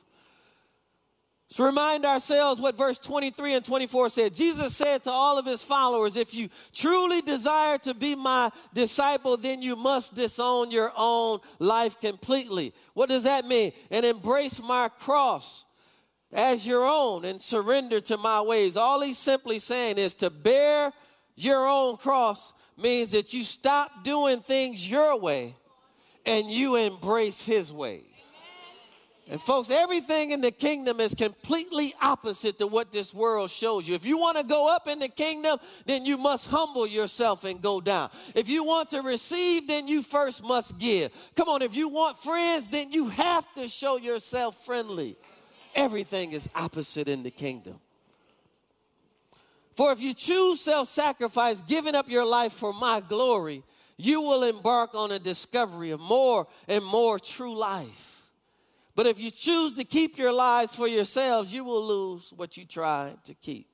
Let's 1.50 1.58
remind 1.58 2.04
ourselves 2.04 2.60
what 2.60 2.78
verse 2.78 2.96
23 3.00 3.54
and 3.54 3.64
24 3.64 4.10
said. 4.10 4.34
Jesus 4.34 4.76
said 4.76 5.02
to 5.02 5.10
all 5.10 5.36
of 5.36 5.46
his 5.46 5.64
followers, 5.64 6.16
If 6.16 6.32
you 6.32 6.48
truly 6.72 7.22
desire 7.22 7.78
to 7.78 7.92
be 7.92 8.14
my 8.14 8.52
disciple, 8.72 9.36
then 9.36 9.62
you 9.62 9.74
must 9.74 10.14
disown 10.14 10.70
your 10.70 10.92
own 10.96 11.40
life 11.58 12.00
completely. 12.00 12.72
What 12.92 13.08
does 13.08 13.24
that 13.24 13.44
mean? 13.44 13.72
And 13.90 14.06
embrace 14.06 14.62
my 14.62 14.88
cross 15.00 15.64
as 16.32 16.64
your 16.64 16.86
own 16.86 17.24
and 17.24 17.42
surrender 17.42 18.00
to 18.02 18.16
my 18.16 18.40
ways. 18.42 18.76
All 18.76 19.00
he's 19.00 19.18
simply 19.18 19.58
saying 19.58 19.98
is 19.98 20.14
to 20.14 20.30
bear 20.30 20.92
your 21.34 21.66
own 21.66 21.96
cross 21.96 22.52
means 22.80 23.10
that 23.10 23.34
you 23.34 23.42
stop 23.42 24.04
doing 24.04 24.38
things 24.38 24.88
your 24.88 25.18
way 25.18 25.56
and 26.26 26.50
you 26.50 26.76
embrace 26.76 27.44
his 27.44 27.72
ways. 27.72 28.32
And 29.30 29.40
folks, 29.40 29.70
everything 29.70 30.32
in 30.32 30.42
the 30.42 30.50
kingdom 30.50 31.00
is 31.00 31.14
completely 31.14 31.94
opposite 32.02 32.58
to 32.58 32.66
what 32.66 32.92
this 32.92 33.14
world 33.14 33.50
shows 33.50 33.88
you. 33.88 33.94
If 33.94 34.04
you 34.04 34.18
want 34.18 34.36
to 34.36 34.44
go 34.44 34.70
up 34.74 34.86
in 34.86 34.98
the 34.98 35.08
kingdom, 35.08 35.58
then 35.86 36.04
you 36.04 36.18
must 36.18 36.50
humble 36.50 36.86
yourself 36.86 37.44
and 37.44 37.62
go 37.62 37.80
down. 37.80 38.10
If 38.34 38.50
you 38.50 38.64
want 38.64 38.90
to 38.90 39.00
receive, 39.00 39.66
then 39.66 39.88
you 39.88 40.02
first 40.02 40.44
must 40.44 40.76
give. 40.78 41.10
Come 41.36 41.48
on, 41.48 41.62
if 41.62 41.74
you 41.74 41.88
want 41.88 42.18
friends, 42.18 42.68
then 42.68 42.92
you 42.92 43.08
have 43.08 43.46
to 43.54 43.66
show 43.66 43.96
yourself 43.96 44.62
friendly. 44.66 45.16
Everything 45.74 46.32
is 46.32 46.48
opposite 46.54 47.08
in 47.08 47.22
the 47.22 47.30
kingdom. 47.30 47.80
For 49.74 49.90
if 49.90 50.02
you 50.02 50.12
choose 50.12 50.60
self 50.60 50.86
sacrifice, 50.88 51.62
giving 51.62 51.94
up 51.94 52.10
your 52.10 52.26
life 52.26 52.52
for 52.52 52.74
my 52.74 53.00
glory, 53.00 53.62
you 53.96 54.22
will 54.22 54.42
embark 54.42 54.94
on 54.94 55.12
a 55.12 55.18
discovery 55.18 55.90
of 55.90 56.00
more 56.00 56.46
and 56.68 56.84
more 56.84 57.18
true 57.18 57.56
life. 57.56 58.22
But 58.96 59.06
if 59.06 59.20
you 59.20 59.30
choose 59.30 59.72
to 59.74 59.84
keep 59.84 60.18
your 60.18 60.32
lives 60.32 60.74
for 60.74 60.86
yourselves, 60.86 61.52
you 61.52 61.64
will 61.64 61.84
lose 61.84 62.32
what 62.36 62.56
you 62.56 62.64
tried 62.64 63.24
to 63.24 63.34
keep. 63.34 63.66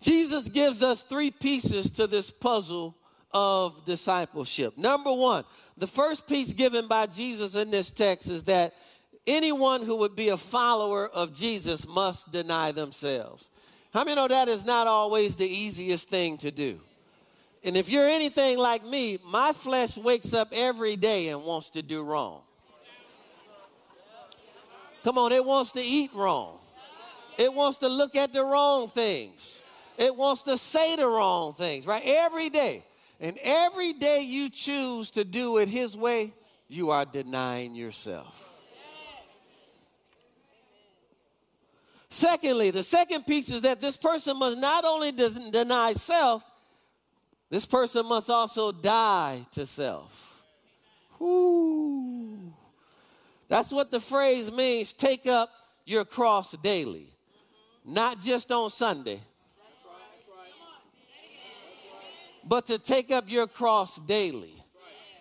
Jesus 0.00 0.48
gives 0.48 0.82
us 0.82 1.02
three 1.02 1.30
pieces 1.30 1.90
to 1.92 2.06
this 2.06 2.30
puzzle 2.30 2.96
of 3.32 3.84
discipleship. 3.84 4.76
Number 4.76 5.12
one, 5.12 5.44
the 5.76 5.86
first 5.86 6.26
piece 6.26 6.52
given 6.52 6.88
by 6.88 7.06
Jesus 7.06 7.54
in 7.54 7.70
this 7.70 7.90
text 7.90 8.30
is 8.30 8.44
that 8.44 8.74
anyone 9.26 9.82
who 9.82 9.96
would 9.96 10.16
be 10.16 10.28
a 10.30 10.36
follower 10.36 11.08
of 11.08 11.34
Jesus 11.34 11.86
must 11.86 12.30
deny 12.32 12.72
themselves. 12.72 13.50
How 13.92 14.04
many 14.04 14.16
know 14.16 14.28
that 14.28 14.48
is 14.48 14.64
not 14.64 14.86
always 14.86 15.36
the 15.36 15.48
easiest 15.48 16.08
thing 16.08 16.38
to 16.38 16.50
do? 16.50 16.80
And 17.66 17.76
if 17.76 17.90
you're 17.90 18.06
anything 18.06 18.58
like 18.58 18.86
me, 18.86 19.18
my 19.26 19.52
flesh 19.52 19.98
wakes 19.98 20.32
up 20.32 20.50
every 20.52 20.94
day 20.94 21.30
and 21.30 21.42
wants 21.42 21.70
to 21.70 21.82
do 21.82 22.04
wrong. 22.04 22.42
Come 25.02 25.18
on, 25.18 25.32
it 25.32 25.44
wants 25.44 25.72
to 25.72 25.80
eat 25.80 26.12
wrong. 26.14 26.58
It 27.36 27.52
wants 27.52 27.78
to 27.78 27.88
look 27.88 28.14
at 28.14 28.32
the 28.32 28.42
wrong 28.42 28.88
things. 28.88 29.60
It 29.98 30.14
wants 30.14 30.44
to 30.44 30.56
say 30.56 30.94
the 30.94 31.06
wrong 31.06 31.54
things, 31.54 31.86
right? 31.88 32.02
Every 32.04 32.50
day. 32.50 32.84
And 33.20 33.36
every 33.42 33.92
day 33.92 34.22
you 34.24 34.48
choose 34.48 35.10
to 35.12 35.24
do 35.24 35.58
it 35.58 35.68
His 35.68 35.96
way, 35.96 36.34
you 36.68 36.90
are 36.90 37.04
denying 37.04 37.74
yourself. 37.74 38.48
Secondly, 42.08 42.70
the 42.70 42.84
second 42.84 43.26
piece 43.26 43.50
is 43.50 43.62
that 43.62 43.80
this 43.80 43.96
person 43.96 44.38
must 44.38 44.58
not 44.58 44.84
only 44.84 45.10
deny 45.12 45.92
self, 45.94 46.44
this 47.50 47.66
person 47.66 48.06
must 48.06 48.30
also 48.30 48.72
die 48.72 49.40
to 49.52 49.66
self. 49.66 50.42
Whoo. 51.18 52.52
That's 53.48 53.70
what 53.70 53.90
the 53.90 54.00
phrase 54.00 54.50
means 54.50 54.92
take 54.92 55.26
up 55.26 55.50
your 55.84 56.04
cross 56.04 56.52
daily, 56.62 57.06
not 57.84 58.20
just 58.20 58.50
on 58.50 58.70
Sunday, 58.70 59.20
but 62.44 62.66
to 62.66 62.78
take 62.78 63.12
up 63.12 63.30
your 63.30 63.46
cross 63.46 64.00
daily. 64.00 64.52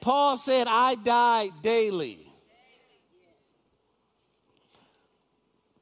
Paul 0.02 0.38
said, 0.38 0.68
I 0.68 0.96
die 0.96 1.50
daily. 1.62 2.20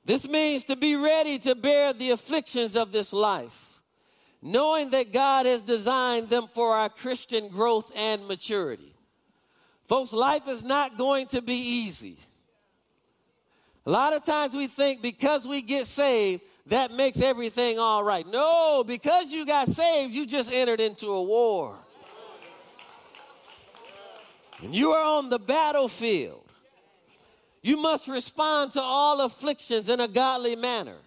This 0.05 0.27
means 0.27 0.65
to 0.65 0.75
be 0.75 0.95
ready 0.95 1.39
to 1.39 1.55
bear 1.55 1.93
the 1.93 2.11
afflictions 2.11 2.75
of 2.75 2.91
this 2.91 3.13
life, 3.13 3.72
knowing 4.43 4.89
that 4.89 5.13
God 5.13 5.45
has 5.45 5.61
designed 5.61 6.29
them 6.29 6.47
for 6.47 6.75
our 6.75 6.89
Christian 6.89 7.47
growth 7.47 7.91
and 7.95 8.27
maturity. 8.27 8.93
Folks, 9.87 10.11
life 10.11 10.49
is 10.49 10.63
not 10.63 10.97
going 10.97 11.27
to 11.27 11.41
be 11.41 11.53
easy. 11.53 12.17
A 13.85 13.91
lot 13.91 14.13
of 14.13 14.25
times 14.25 14.53
we 14.53 14.67
think 14.67 15.01
because 15.01 15.47
we 15.47 15.61
get 15.61 15.85
saved, 15.85 16.41
that 16.67 16.91
makes 16.91 17.21
everything 17.21 17.79
all 17.79 18.03
right. 18.03 18.27
No, 18.27 18.83
because 18.85 19.31
you 19.31 19.45
got 19.45 19.67
saved, 19.67 20.13
you 20.13 20.25
just 20.25 20.51
entered 20.51 20.81
into 20.81 21.07
a 21.07 21.23
war. 21.23 21.79
And 24.61 24.75
you 24.75 24.91
are 24.91 25.17
on 25.19 25.29
the 25.29 25.39
battlefield. 25.39 26.43
You 27.61 27.77
must 27.77 28.09
respond 28.09 28.73
to 28.73 28.81
all 28.81 29.21
afflictions 29.21 29.89
in 29.89 30.01
a 30.01 30.07
godly 30.07 30.57
manner. 30.57 30.97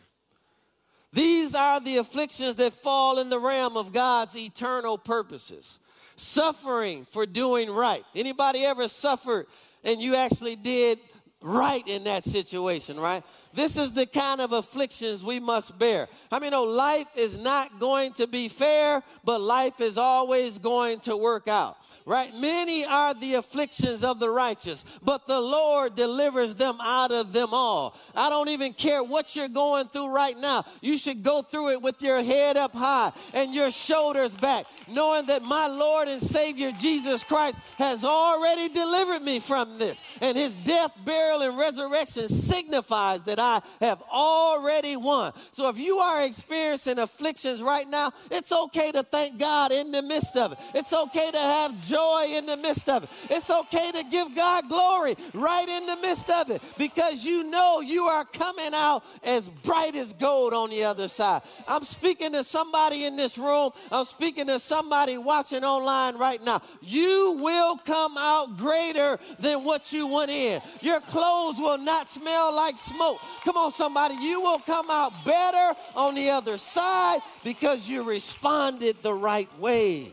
These 1.17 1.55
are 1.55 1.81
the 1.81 1.97
afflictions 1.97 2.57
that 2.57 2.75
fall 2.75 3.19
in 3.21 3.31
the 3.31 3.39
realm 3.39 3.79
of 3.79 3.95
God's 3.95 4.37
eternal 4.37 4.99
purposes. 4.99 5.79
Suffering 6.15 7.07
for 7.11 7.25
doing 7.25 7.71
right. 7.71 8.05
Anybody 8.15 8.67
ever 8.67 8.87
suffered 8.87 9.47
and 9.83 9.99
you 9.99 10.15
actually 10.15 10.57
did 10.57 10.99
right 11.41 11.83
in 11.89 12.05
that 12.05 12.23
situation, 12.23 13.01
right? 13.01 13.25
This 13.57 13.79
is 13.79 13.93
the 13.93 14.05
kind 14.07 14.41
of 14.43 14.53
afflictions 14.53 15.25
we 15.25 15.41
must 15.41 15.79
bear. 15.79 16.09
I 16.31 16.39
mean, 16.39 16.51
know 16.51 16.65
life 16.65 17.07
is 17.17 17.39
not 17.39 17.81
going 17.81 18.13
to 18.15 18.27
be 18.27 18.49
fair, 18.49 19.03
but 19.25 19.41
life 19.41 19.81
is 19.81 19.97
always 19.97 20.59
going 20.59 21.01
to 21.01 21.17
work 21.17 21.49
out 21.49 21.79
right? 22.07 22.33
Many 22.37 22.85
are 22.85 23.13
the 23.15 23.35
afflictions 23.35 24.05
of 24.05 24.21
the 24.21 24.31
righteous, 24.31 24.85
but 25.03 25.27
the 25.27 25.41
Lord 25.41 25.97
delivers 25.97 26.55
them 26.55 26.79
out 26.81 27.11
of 27.11 27.33
them 27.33 27.49
all. 27.51 27.97
I 28.15 28.31
don't 28.31 28.49
even 28.49 28.73
care 28.73 29.03
what 29.03 29.35
you're 29.35 29.49
going 29.49 29.89
through 29.89 30.15
right 30.15 30.39
now. 30.39 30.65
You 30.81 30.97
should 30.97 31.25
go 31.25 31.43
through 31.43 31.71
it 31.71 31.83
with 31.83 32.01
your 32.01 32.23
head 32.23 32.57
up 32.57 32.73
high 32.73 33.13
and 33.35 33.53
your 33.53 33.73
shoulders 33.73 34.37
back, 34.37 34.67
knowing 34.89 35.27
that 35.27 35.43
my 35.43 35.67
Lord 35.67 36.07
and 36.07 36.23
Savior 36.23 36.71
Jesus 36.81 37.25
Christ 37.25 37.61
has 37.77 38.05
already 38.05 38.69
delivered 38.69 39.23
me 39.23 39.41
from 39.41 39.77
this. 39.77 40.03
And 40.23 40.39
his 40.39 40.55
death, 40.55 40.97
burial, 41.05 41.43
and 41.43 41.59
resurrection 41.59 42.29
signifies 42.29 43.25
that 43.25 43.41
I 43.47 43.63
have 43.81 44.03
already 44.11 44.97
won. 44.97 45.33
So 45.53 45.69
if 45.69 45.79
you 45.79 45.99
are 45.99 46.25
experiencing 46.25 46.99
afflictions 46.99 47.63
right 47.63 47.89
now, 47.89 48.13
it's 48.31 48.51
okay 48.51 48.91
to 48.93 49.03
thank 49.03 49.39
God 49.39 49.73
in 49.73 49.93
the 49.93 50.03
midst 50.03 50.37
of 50.37 50.53
it. 50.53 50.59
It's 50.75 50.93
okay 50.93 51.31
to 51.31 51.39
have 51.39 51.87
joy 51.87 52.27
in 52.31 52.47
the 52.47 52.57
midst 52.57 52.89
of 52.89 53.05
it. 53.05 53.11
It's 53.31 53.49
okay 53.49 53.93
to 53.93 54.05
give 54.11 54.35
God 54.35 54.69
glory 54.69 55.15
right 55.33 55.69
in 55.69 55.87
the 55.87 55.97
midst 55.99 56.29
of 56.31 56.51
it 56.51 56.61
because 56.77 57.25
you 57.25 57.45
know 57.45 57.81
you 57.81 58.05
are 58.05 58.25
coming 58.25 58.73
out 58.75 59.05
as 59.23 59.49
bright 59.49 59.95
as 59.95 60.13
gold 60.13 60.53
on 60.53 60.71
the 60.71 60.85
other 60.85 61.09
side. 61.09 61.43
I'm 61.69 61.85
speaking 61.85 62.33
to 62.33 62.43
somebody 62.43 63.05
in 63.05 63.17
this 63.17 63.39
room, 63.39 63.71
I'm 63.93 64.05
speaking 64.05 64.47
to 64.49 64.59
somebody 64.59 65.19
watching 65.19 65.65
online 65.65 66.17
right 66.17 66.43
now. 66.43 66.63
You 66.83 67.39
will 67.41 67.77
come 67.79 68.17
out 68.19 68.57
greater 68.57 69.19
than 69.39 69.63
what 69.63 69.93
you 69.93 70.09
went 70.09 70.31
in. 70.31 70.61
Your 70.81 71.01
clothes 71.01 71.59
will 71.59 71.79
not 71.79 72.09
smell 72.09 72.55
like 72.55 72.77
smoke. 72.77 73.21
Come 73.45 73.57
on, 73.57 73.71
somebody, 73.71 74.17
you 74.21 74.41
will 74.41 74.59
come 74.59 74.91
out 74.91 75.13
better 75.25 75.79
on 75.95 76.15
the 76.15 76.31
other 76.31 76.59
side 76.59 77.21
because 77.45 77.89
you 77.89 78.03
responded 78.03 78.97
the 79.03 79.13
right 79.13 79.49
way. 79.59 80.09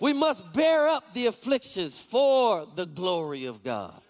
We 0.00 0.12
must 0.12 0.52
bear 0.52 0.88
up 0.88 1.12
the 1.12 1.26
afflictions 1.26 1.98
for 1.98 2.66
the 2.74 2.86
glory 2.86 3.46
of 3.46 3.62
God. 3.62 4.00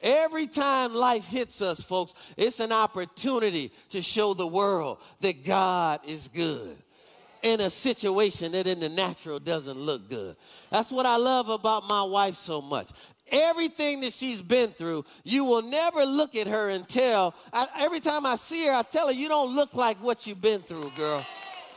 Every 0.00 0.46
time 0.46 0.94
life 0.94 1.26
hits 1.26 1.60
us, 1.60 1.82
folks, 1.82 2.14
it's 2.36 2.60
an 2.60 2.72
opportunity 2.72 3.72
to 3.90 4.00
show 4.00 4.34
the 4.34 4.46
world 4.46 4.98
that 5.20 5.44
God 5.44 6.00
is 6.06 6.28
good 6.28 6.76
in 7.42 7.60
a 7.60 7.70
situation 7.70 8.52
that 8.52 8.66
in 8.66 8.80
the 8.80 8.88
natural 8.88 9.38
doesn't 9.38 9.78
look 9.78 10.08
good. 10.08 10.36
That's 10.70 10.92
what 10.92 11.06
I 11.06 11.16
love 11.16 11.48
about 11.48 11.88
my 11.88 12.02
wife 12.02 12.34
so 12.34 12.60
much. 12.60 12.88
Everything 13.30 14.00
that 14.00 14.12
she's 14.12 14.42
been 14.42 14.70
through, 14.70 15.04
you 15.24 15.44
will 15.44 15.62
never 15.62 16.04
look 16.04 16.34
at 16.34 16.46
her 16.46 16.68
and 16.70 16.88
tell. 16.88 17.34
I, 17.52 17.66
every 17.78 18.00
time 18.00 18.26
I 18.26 18.36
see 18.36 18.66
her, 18.66 18.72
I 18.72 18.82
tell 18.82 19.06
her, 19.08 19.12
You 19.12 19.28
don't 19.28 19.54
look 19.54 19.74
like 19.74 20.02
what 20.02 20.26
you've 20.26 20.40
been 20.40 20.60
through, 20.60 20.90
girl. 20.96 21.24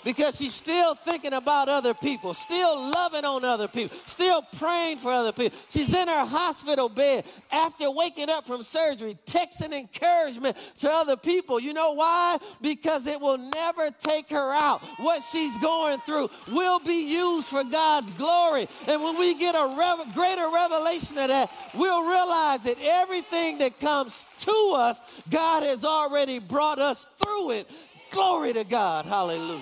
Because 0.03 0.37
she's 0.37 0.53
still 0.53 0.95
thinking 0.95 1.33
about 1.33 1.69
other 1.69 1.93
people, 1.93 2.33
still 2.33 2.89
loving 2.89 3.25
on 3.25 3.43
other 3.45 3.67
people, 3.67 3.95
still 4.05 4.41
praying 4.57 4.97
for 4.97 5.11
other 5.11 5.31
people. 5.31 5.57
She's 5.69 5.93
in 5.93 6.07
her 6.07 6.25
hospital 6.25 6.89
bed 6.89 7.25
after 7.51 7.89
waking 7.91 8.29
up 8.29 8.45
from 8.45 8.63
surgery, 8.63 9.17
texting 9.25 9.73
encouragement 9.73 10.57
to 10.79 10.89
other 10.89 11.17
people. 11.17 11.59
You 11.59 11.73
know 11.73 11.93
why? 11.93 12.37
Because 12.61 13.07
it 13.07 13.19
will 13.19 13.37
never 13.37 13.89
take 13.99 14.29
her 14.29 14.53
out. 14.53 14.81
What 14.97 15.21
she's 15.21 15.57
going 15.59 15.99
through 15.99 16.29
will 16.51 16.79
be 16.79 17.11
used 17.11 17.47
for 17.47 17.63
God's 17.63 18.11
glory. 18.11 18.67
And 18.87 19.01
when 19.01 19.17
we 19.17 19.35
get 19.35 19.55
a 19.55 19.75
rev- 19.77 20.13
greater 20.13 20.49
revelation 20.49 21.17
of 21.17 21.27
that, 21.27 21.51
we'll 21.73 22.09
realize 22.09 22.63
that 22.63 22.77
everything 22.81 23.59
that 23.59 23.79
comes 23.79 24.25
to 24.39 24.73
us, 24.75 25.01
God 25.29 25.63
has 25.63 25.85
already 25.85 26.39
brought 26.39 26.79
us 26.79 27.05
through 27.17 27.51
it 27.51 27.69
Glory 28.11 28.53
to 28.53 28.63
God. 28.63 29.05
Hallelujah. 29.05 29.61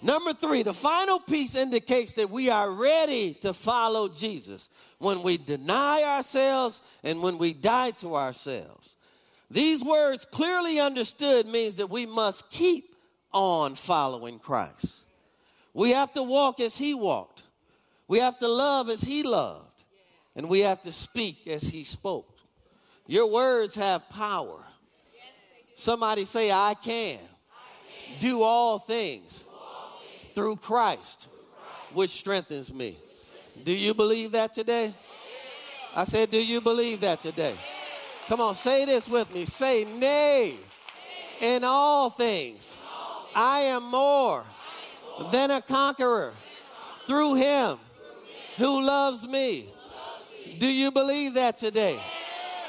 Number 0.00 0.32
three, 0.32 0.62
the 0.64 0.74
final 0.74 1.20
piece 1.20 1.54
indicates 1.54 2.14
that 2.14 2.30
we 2.30 2.50
are 2.50 2.70
ready 2.72 3.34
to 3.42 3.52
follow 3.52 4.08
Jesus 4.08 4.68
when 4.98 5.22
we 5.22 5.36
deny 5.36 6.02
ourselves 6.02 6.82
and 7.04 7.22
when 7.22 7.38
we 7.38 7.52
die 7.52 7.90
to 7.92 8.16
ourselves. 8.16 8.96
These 9.50 9.84
words, 9.84 10.24
clearly 10.24 10.80
understood, 10.80 11.46
means 11.46 11.76
that 11.76 11.90
we 11.90 12.06
must 12.06 12.50
keep 12.50 12.84
on 13.32 13.74
following 13.74 14.38
Christ. 14.38 15.06
We 15.74 15.90
have 15.90 16.12
to 16.14 16.22
walk 16.22 16.58
as 16.58 16.76
he 16.76 16.94
walked. 16.94 17.42
We 18.08 18.18
have 18.18 18.38
to 18.40 18.48
love 18.48 18.88
as 18.88 19.02
he 19.02 19.22
loved. 19.22 19.84
And 20.34 20.48
we 20.48 20.60
have 20.60 20.82
to 20.82 20.92
speak 20.92 21.46
as 21.46 21.62
he 21.62 21.84
spoke. 21.84 22.31
Your 23.06 23.30
words 23.30 23.74
have 23.74 24.08
power. 24.10 24.64
Somebody 25.74 26.24
say, 26.24 26.50
I 26.50 26.74
can, 26.82 27.18
do 28.20 28.42
all 28.42 28.78
things 28.78 29.44
through 30.34 30.56
Christ, 30.56 31.28
which 31.92 32.10
strengthens 32.10 32.72
me. 32.72 32.96
Do 33.64 33.72
you 33.72 33.94
believe 33.94 34.32
that 34.32 34.54
today? 34.54 34.92
I 35.94 36.04
said, 36.04 36.30
Do 36.30 36.44
you 36.44 36.60
believe 36.60 37.00
that 37.00 37.20
today? 37.20 37.54
Come 38.28 38.40
on, 38.40 38.54
say 38.54 38.84
this 38.84 39.08
with 39.08 39.34
me. 39.34 39.44
Say, 39.44 39.84
Nay, 39.98 40.54
in 41.40 41.64
all 41.64 42.08
things, 42.08 42.76
I 43.34 43.60
am 43.60 43.90
more 43.90 44.44
than 45.32 45.50
a 45.50 45.60
conqueror 45.60 46.32
through 47.06 47.34
him 47.34 47.78
who 48.58 48.84
loves 48.84 49.26
me. 49.26 49.68
Do 50.58 50.66
you 50.66 50.90
believe 50.92 51.34
that 51.34 51.56
today? 51.56 51.98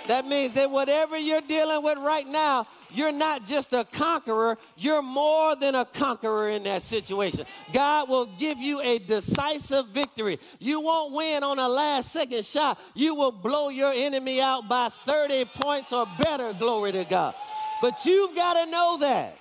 That 0.08 0.26
means 0.26 0.54
that 0.56 0.70
whatever 0.70 1.18
you're 1.18 1.42
dealing 1.42 1.84
with 1.84 1.98
right 2.00 2.28
now, 2.28 2.68
you're 2.92 3.12
not 3.12 3.46
just 3.46 3.74
a 3.74 3.86
conqueror, 3.86 4.58
you're 4.78 5.02
more 5.02 5.56
than 5.56 5.76
a 5.76 5.86
conqueror 5.86 6.50
in 6.50 6.64
that 6.64 6.82
situation. 6.82 7.46
God 7.74 8.10
will 8.10 8.28
give 8.38 8.60
you 8.60 8.82
a 8.82 9.00
decisive 9.00 9.88
victory. 9.88 10.40
You 10.60 10.82
won't 10.82 11.14
win 11.14 11.44
on 11.44 11.58
a 11.58 11.68
last 11.68 12.12
second 12.12 12.46
shot, 12.46 12.80
you 12.94 13.16
will 13.16 13.32
blow 13.32 13.70
your 13.70 13.92
enemy 13.94 14.42
out 14.42 14.68
by 14.68 14.90
30 14.90 15.46
points 15.46 15.92
or 15.92 16.06
better, 16.20 16.54
glory 16.54 16.92
to 16.92 17.04
God. 17.06 17.34
But 17.82 18.06
you've 18.06 18.36
got 18.36 18.64
to 18.64 18.72
know 18.72 18.98
that. 19.00 19.38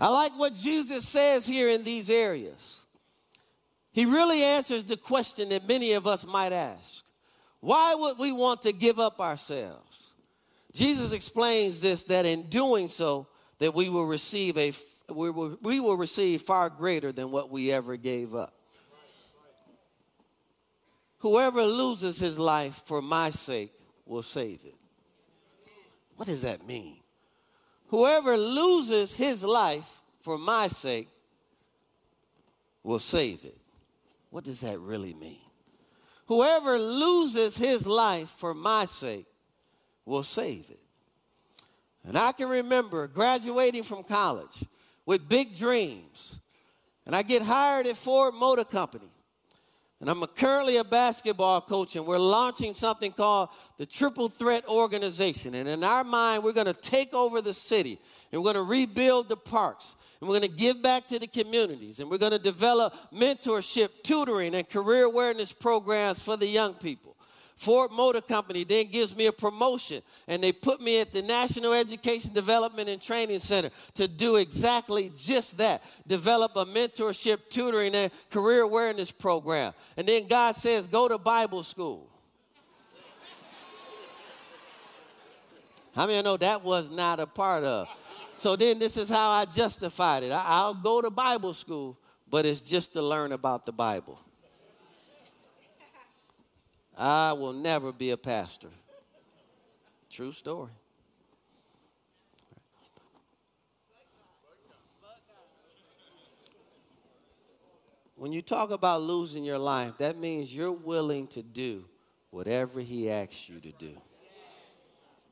I 0.00 0.08
like 0.08 0.38
what 0.38 0.54
Jesus 0.54 1.06
says 1.08 1.44
here 1.44 1.68
in 1.68 1.82
these 1.82 2.08
areas. 2.08 2.86
He 3.98 4.06
really 4.06 4.44
answers 4.44 4.84
the 4.84 4.96
question 4.96 5.48
that 5.48 5.66
many 5.66 5.94
of 5.94 6.06
us 6.06 6.24
might 6.24 6.52
ask 6.52 7.04
Why 7.58 7.96
would 7.96 8.16
we 8.16 8.30
want 8.30 8.62
to 8.62 8.72
give 8.72 9.00
up 9.00 9.18
ourselves? 9.18 10.12
Jesus 10.72 11.10
explains 11.10 11.80
this 11.80 12.04
that 12.04 12.24
in 12.24 12.44
doing 12.44 12.86
so, 12.86 13.26
that 13.58 13.74
we 13.74 13.88
will 13.88 14.06
receive 14.06 14.56
a 14.56 14.72
we 15.12 15.30
will, 15.30 15.58
we 15.62 15.80
will 15.80 15.96
receive 15.96 16.42
far 16.42 16.70
greater 16.70 17.10
than 17.10 17.32
what 17.32 17.50
we 17.50 17.72
ever 17.72 17.96
gave 17.96 18.36
up. 18.36 18.54
Whoever 21.18 21.64
loses 21.64 22.20
his 22.20 22.38
life 22.38 22.82
for 22.84 23.02
my 23.02 23.30
sake 23.30 23.72
will 24.06 24.22
save 24.22 24.60
it. 24.64 24.78
What 26.14 26.28
does 26.28 26.42
that 26.42 26.64
mean? 26.64 26.98
Whoever 27.88 28.36
loses 28.36 29.16
his 29.16 29.42
life 29.42 29.90
for 30.20 30.38
my 30.38 30.68
sake 30.68 31.08
will 32.84 33.00
save 33.00 33.44
it. 33.44 33.57
What 34.30 34.44
does 34.44 34.60
that 34.60 34.78
really 34.78 35.14
mean? 35.14 35.40
Whoever 36.26 36.78
loses 36.78 37.56
his 37.56 37.86
life 37.86 38.28
for 38.28 38.52
my 38.52 38.84
sake 38.84 39.26
will 40.04 40.22
save 40.22 40.68
it. 40.68 40.80
And 42.04 42.16
I 42.16 42.32
can 42.32 42.48
remember 42.48 43.06
graduating 43.06 43.82
from 43.82 44.02
college 44.04 44.64
with 45.06 45.28
big 45.28 45.56
dreams. 45.56 46.38
And 47.06 47.16
I 47.16 47.22
get 47.22 47.42
hired 47.42 47.86
at 47.86 47.96
Ford 47.96 48.34
Motor 48.34 48.64
Company. 48.64 49.10
And 50.00 50.08
I'm 50.08 50.22
a, 50.22 50.26
currently 50.26 50.76
a 50.76 50.84
basketball 50.84 51.60
coach, 51.60 51.96
and 51.96 52.06
we're 52.06 52.18
launching 52.18 52.72
something 52.72 53.10
called 53.10 53.48
the 53.78 53.86
Triple 53.86 54.28
Threat 54.28 54.64
Organization. 54.68 55.54
And 55.56 55.68
in 55.68 55.82
our 55.82 56.04
mind, 56.04 56.44
we're 56.44 56.52
going 56.52 56.66
to 56.66 56.72
take 56.72 57.12
over 57.14 57.40
the 57.40 57.54
city 57.54 57.98
and 58.30 58.40
we're 58.40 58.52
going 58.52 58.66
to 58.66 58.70
rebuild 58.70 59.28
the 59.28 59.36
parks 59.36 59.96
and 60.20 60.28
we're 60.28 60.38
going 60.38 60.50
to 60.50 60.56
give 60.56 60.82
back 60.82 61.06
to 61.08 61.18
the 61.18 61.26
communities 61.26 62.00
and 62.00 62.10
we're 62.10 62.18
going 62.18 62.32
to 62.32 62.38
develop 62.38 62.94
mentorship, 63.14 63.88
tutoring, 64.02 64.54
and 64.54 64.68
career 64.68 65.04
awareness 65.04 65.52
programs 65.52 66.18
for 66.18 66.36
the 66.36 66.46
young 66.46 66.74
people. 66.74 67.16
Ford 67.58 67.90
Motor 67.90 68.20
Company 68.20 68.62
then 68.62 68.86
gives 68.86 69.16
me 69.16 69.26
a 69.26 69.32
promotion 69.32 70.00
and 70.28 70.40
they 70.42 70.52
put 70.52 70.80
me 70.80 71.00
at 71.00 71.10
the 71.10 71.22
National 71.22 71.72
Education 71.72 72.32
Development 72.32 72.88
and 72.88 73.02
Training 73.02 73.40
Center 73.40 73.70
to 73.94 74.06
do 74.06 74.36
exactly 74.36 75.10
just 75.16 75.58
that 75.58 75.82
develop 76.06 76.52
a 76.54 76.64
mentorship, 76.64 77.50
tutoring, 77.50 77.96
and 77.96 78.12
career 78.30 78.62
awareness 78.62 79.10
program. 79.10 79.72
And 79.96 80.06
then 80.06 80.28
God 80.28 80.54
says, 80.54 80.86
go 80.86 81.08
to 81.08 81.18
Bible 81.18 81.64
school. 81.64 82.08
How 85.96 86.06
many 86.06 86.22
know 86.22 86.36
that 86.36 86.62
was 86.62 86.90
not 86.90 87.18
a 87.18 87.26
part 87.26 87.64
of? 87.64 87.88
So 88.38 88.54
then 88.54 88.78
this 88.78 88.96
is 88.96 89.08
how 89.08 89.30
I 89.30 89.46
justified 89.46 90.22
it. 90.22 90.30
I'll 90.30 90.72
go 90.72 91.02
to 91.02 91.10
Bible 91.10 91.52
school, 91.52 91.98
but 92.30 92.46
it's 92.46 92.60
just 92.60 92.92
to 92.92 93.02
learn 93.02 93.32
about 93.32 93.66
the 93.66 93.72
Bible. 93.72 94.20
I 96.96 97.32
will 97.32 97.52
never 97.52 97.92
be 97.92 98.10
a 98.10 98.16
pastor. 98.16 98.70
True 100.08 100.32
story. 100.32 100.70
When 108.16 108.32
you 108.32 108.42
talk 108.42 108.70
about 108.70 109.02
losing 109.02 109.44
your 109.44 109.58
life, 109.58 109.98
that 109.98 110.16
means 110.16 110.54
you're 110.54 110.72
willing 110.72 111.26
to 111.28 111.42
do 111.42 111.84
whatever 112.30 112.80
he 112.80 113.10
asks 113.10 113.48
you 113.48 113.60
to 113.60 113.72
do 113.72 113.96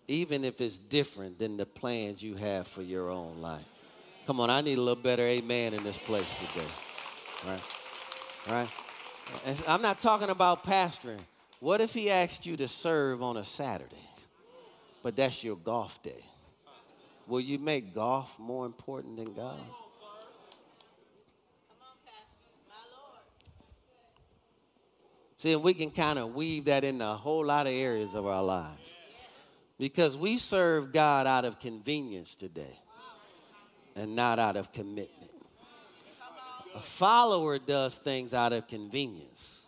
even 0.08 0.44
if 0.44 0.60
it's 0.60 0.78
different 0.78 1.38
than 1.38 1.56
the 1.56 1.66
plans 1.66 2.22
you 2.22 2.34
have 2.36 2.66
for 2.66 2.82
your 2.82 3.10
own 3.10 3.40
life. 3.40 3.64
Come 4.26 4.40
on, 4.40 4.50
I 4.50 4.60
need 4.60 4.78
a 4.78 4.80
little 4.80 5.02
better 5.02 5.22
amen 5.22 5.74
in 5.74 5.84
this 5.84 5.98
place 5.98 6.28
today. 6.38 6.66
Right? 7.46 7.60
Right? 8.48 8.68
And 9.44 9.62
I'm 9.68 9.82
not 9.82 10.00
talking 10.00 10.30
about 10.30 10.64
pastoring. 10.64 11.20
What 11.60 11.80
if 11.80 11.94
he 11.94 12.10
asked 12.10 12.46
you 12.46 12.56
to 12.58 12.68
serve 12.68 13.22
on 13.22 13.36
a 13.36 13.44
Saturday, 13.44 13.96
but 15.02 15.16
that's 15.16 15.42
your 15.42 15.56
golf 15.56 16.02
day? 16.02 16.24
Will 17.26 17.40
you 17.40 17.58
make 17.58 17.94
golf 17.94 18.38
more 18.38 18.66
important 18.66 19.16
than 19.16 19.32
God? 19.32 19.58
See, 25.38 25.52
and 25.52 25.62
we 25.62 25.74
can 25.74 25.90
kind 25.90 26.18
of 26.18 26.34
weave 26.34 26.64
that 26.64 26.82
into 26.82 27.04
a 27.06 27.14
whole 27.14 27.44
lot 27.44 27.66
of 27.66 27.72
areas 27.72 28.14
of 28.14 28.26
our 28.26 28.42
lives. 28.42 28.95
Because 29.78 30.16
we 30.16 30.38
serve 30.38 30.92
God 30.92 31.26
out 31.26 31.44
of 31.44 31.58
convenience 31.58 32.34
today 32.34 32.78
and 33.94 34.16
not 34.16 34.38
out 34.38 34.56
of 34.56 34.72
commitment. 34.72 35.32
A 36.74 36.80
follower 36.80 37.58
does 37.58 37.98
things 37.98 38.34
out 38.34 38.52
of 38.52 38.68
convenience, 38.68 39.62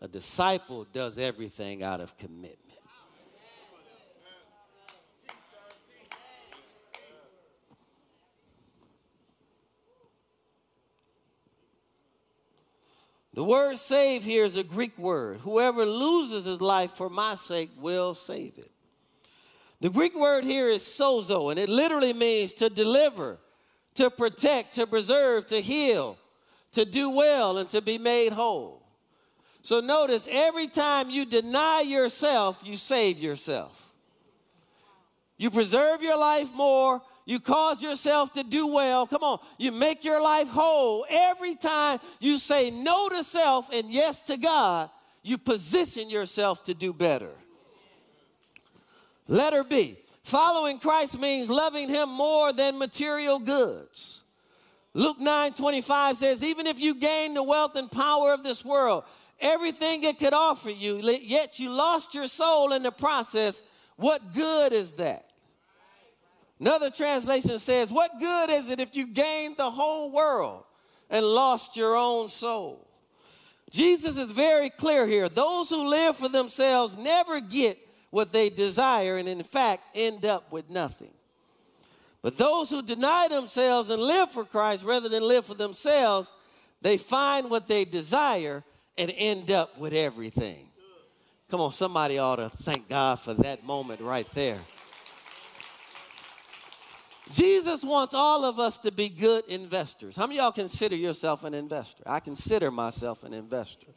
a 0.00 0.06
disciple 0.06 0.86
does 0.92 1.18
everything 1.18 1.82
out 1.82 2.00
of 2.00 2.16
commitment. 2.16 2.60
The 13.34 13.42
word 13.42 13.78
save 13.78 14.22
here 14.22 14.44
is 14.44 14.56
a 14.56 14.62
Greek 14.62 14.96
word. 14.96 15.38
Whoever 15.38 15.84
loses 15.84 16.44
his 16.44 16.60
life 16.60 16.92
for 16.92 17.10
my 17.10 17.34
sake 17.34 17.70
will 17.76 18.14
save 18.14 18.58
it. 18.58 18.70
The 19.80 19.90
Greek 19.90 20.18
word 20.18 20.44
here 20.44 20.68
is 20.68 20.82
sozo, 20.82 21.50
and 21.50 21.58
it 21.58 21.68
literally 21.68 22.12
means 22.12 22.52
to 22.54 22.70
deliver, 22.70 23.38
to 23.94 24.10
protect, 24.10 24.74
to 24.74 24.86
preserve, 24.86 25.46
to 25.48 25.60
heal, 25.60 26.16
to 26.72 26.84
do 26.84 27.10
well, 27.10 27.58
and 27.58 27.68
to 27.70 27.82
be 27.82 27.98
made 27.98 28.32
whole. 28.32 28.82
So 29.62 29.80
notice 29.80 30.28
every 30.30 30.66
time 30.66 31.10
you 31.10 31.24
deny 31.24 31.80
yourself, 31.80 32.62
you 32.64 32.76
save 32.76 33.18
yourself. 33.18 33.92
You 35.36 35.50
preserve 35.50 36.02
your 36.02 36.18
life 36.18 36.52
more. 36.54 37.02
You 37.26 37.40
cause 37.40 37.82
yourself 37.82 38.34
to 38.34 38.44
do 38.44 38.66
well. 38.74 39.06
Come 39.06 39.22
on. 39.22 39.38
You 39.58 39.72
make 39.72 40.04
your 40.04 40.22
life 40.22 40.48
whole. 40.48 41.06
Every 41.08 41.54
time 41.54 41.98
you 42.20 42.38
say 42.38 42.70
no 42.70 43.08
to 43.08 43.24
self 43.24 43.72
and 43.72 43.90
yes 43.90 44.20
to 44.22 44.36
God, 44.36 44.90
you 45.22 45.38
position 45.38 46.10
yourself 46.10 46.62
to 46.64 46.74
do 46.74 46.92
better. 46.92 47.30
Letter 49.28 49.64
B. 49.64 49.98
Following 50.22 50.78
Christ 50.78 51.18
means 51.18 51.50
loving 51.50 51.88
him 51.88 52.08
more 52.08 52.52
than 52.52 52.78
material 52.78 53.38
goods. 53.38 54.22
Luke 54.94 55.20
9 55.20 55.52
25 55.52 56.16
says, 56.16 56.44
Even 56.44 56.66
if 56.66 56.80
you 56.80 56.94
gain 56.94 57.34
the 57.34 57.42
wealth 57.42 57.76
and 57.76 57.90
power 57.90 58.32
of 58.32 58.42
this 58.42 58.64
world, 58.64 59.04
everything 59.40 60.04
it 60.04 60.18
could 60.18 60.32
offer 60.32 60.70
you, 60.70 60.98
yet 61.22 61.58
you 61.58 61.70
lost 61.70 62.14
your 62.14 62.28
soul 62.28 62.72
in 62.72 62.82
the 62.82 62.92
process, 62.92 63.62
what 63.96 64.34
good 64.34 64.72
is 64.72 64.94
that? 64.94 65.26
Another 66.60 66.90
translation 66.90 67.58
says, 67.58 67.90
What 67.90 68.12
good 68.20 68.50
is 68.50 68.70
it 68.70 68.80
if 68.80 68.96
you 68.96 69.08
gained 69.08 69.56
the 69.56 69.70
whole 69.70 70.10
world 70.10 70.64
and 71.10 71.24
lost 71.24 71.76
your 71.76 71.96
own 71.96 72.28
soul? 72.28 72.88
Jesus 73.70 74.16
is 74.16 74.30
very 74.30 74.70
clear 74.70 75.06
here. 75.06 75.28
Those 75.28 75.68
who 75.68 75.88
live 75.88 76.16
for 76.16 76.28
themselves 76.28 76.96
never 76.96 77.40
get 77.40 77.76
what 78.14 78.32
they 78.32 78.48
desire 78.48 79.16
and, 79.16 79.28
in 79.28 79.42
fact, 79.42 79.82
end 79.92 80.24
up 80.24 80.52
with 80.52 80.70
nothing. 80.70 81.10
But 82.22 82.38
those 82.38 82.70
who 82.70 82.80
deny 82.80 83.26
themselves 83.28 83.90
and 83.90 84.00
live 84.00 84.30
for 84.30 84.44
Christ 84.44 84.84
rather 84.84 85.08
than 85.08 85.24
live 85.24 85.44
for 85.44 85.54
themselves, 85.54 86.32
they 86.80 86.96
find 86.96 87.50
what 87.50 87.66
they 87.66 87.84
desire 87.84 88.62
and 88.96 89.12
end 89.16 89.50
up 89.50 89.76
with 89.80 89.92
everything. 89.92 90.64
Come 91.50 91.60
on, 91.60 91.72
somebody 91.72 92.18
ought 92.18 92.36
to 92.36 92.48
thank 92.48 92.88
God 92.88 93.18
for 93.18 93.34
that 93.34 93.64
moment 93.64 94.00
right 94.00 94.30
there. 94.30 94.60
Jesus 97.32 97.82
wants 97.82 98.14
all 98.14 98.44
of 98.44 98.60
us 98.60 98.78
to 98.78 98.92
be 98.92 99.08
good 99.08 99.42
investors. 99.48 100.14
How 100.14 100.28
many 100.28 100.38
y'all 100.38 100.52
consider 100.52 100.94
yourself 100.94 101.42
an 101.42 101.52
investor? 101.52 102.04
I 102.06 102.20
consider 102.20 102.70
myself 102.70 103.24
an 103.24 103.34
investor. 103.34 103.88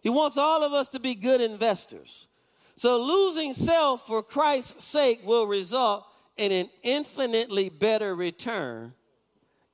He 0.00 0.10
wants 0.10 0.38
all 0.38 0.62
of 0.62 0.72
us 0.72 0.88
to 0.90 1.00
be 1.00 1.16
good 1.16 1.40
investors. 1.40 2.28
So 2.78 3.02
losing 3.02 3.54
self 3.54 4.06
for 4.06 4.22
Christ's 4.22 4.84
sake 4.84 5.26
will 5.26 5.48
result 5.48 6.06
in 6.36 6.52
an 6.52 6.66
infinitely 6.84 7.70
better 7.70 8.14
return 8.14 8.92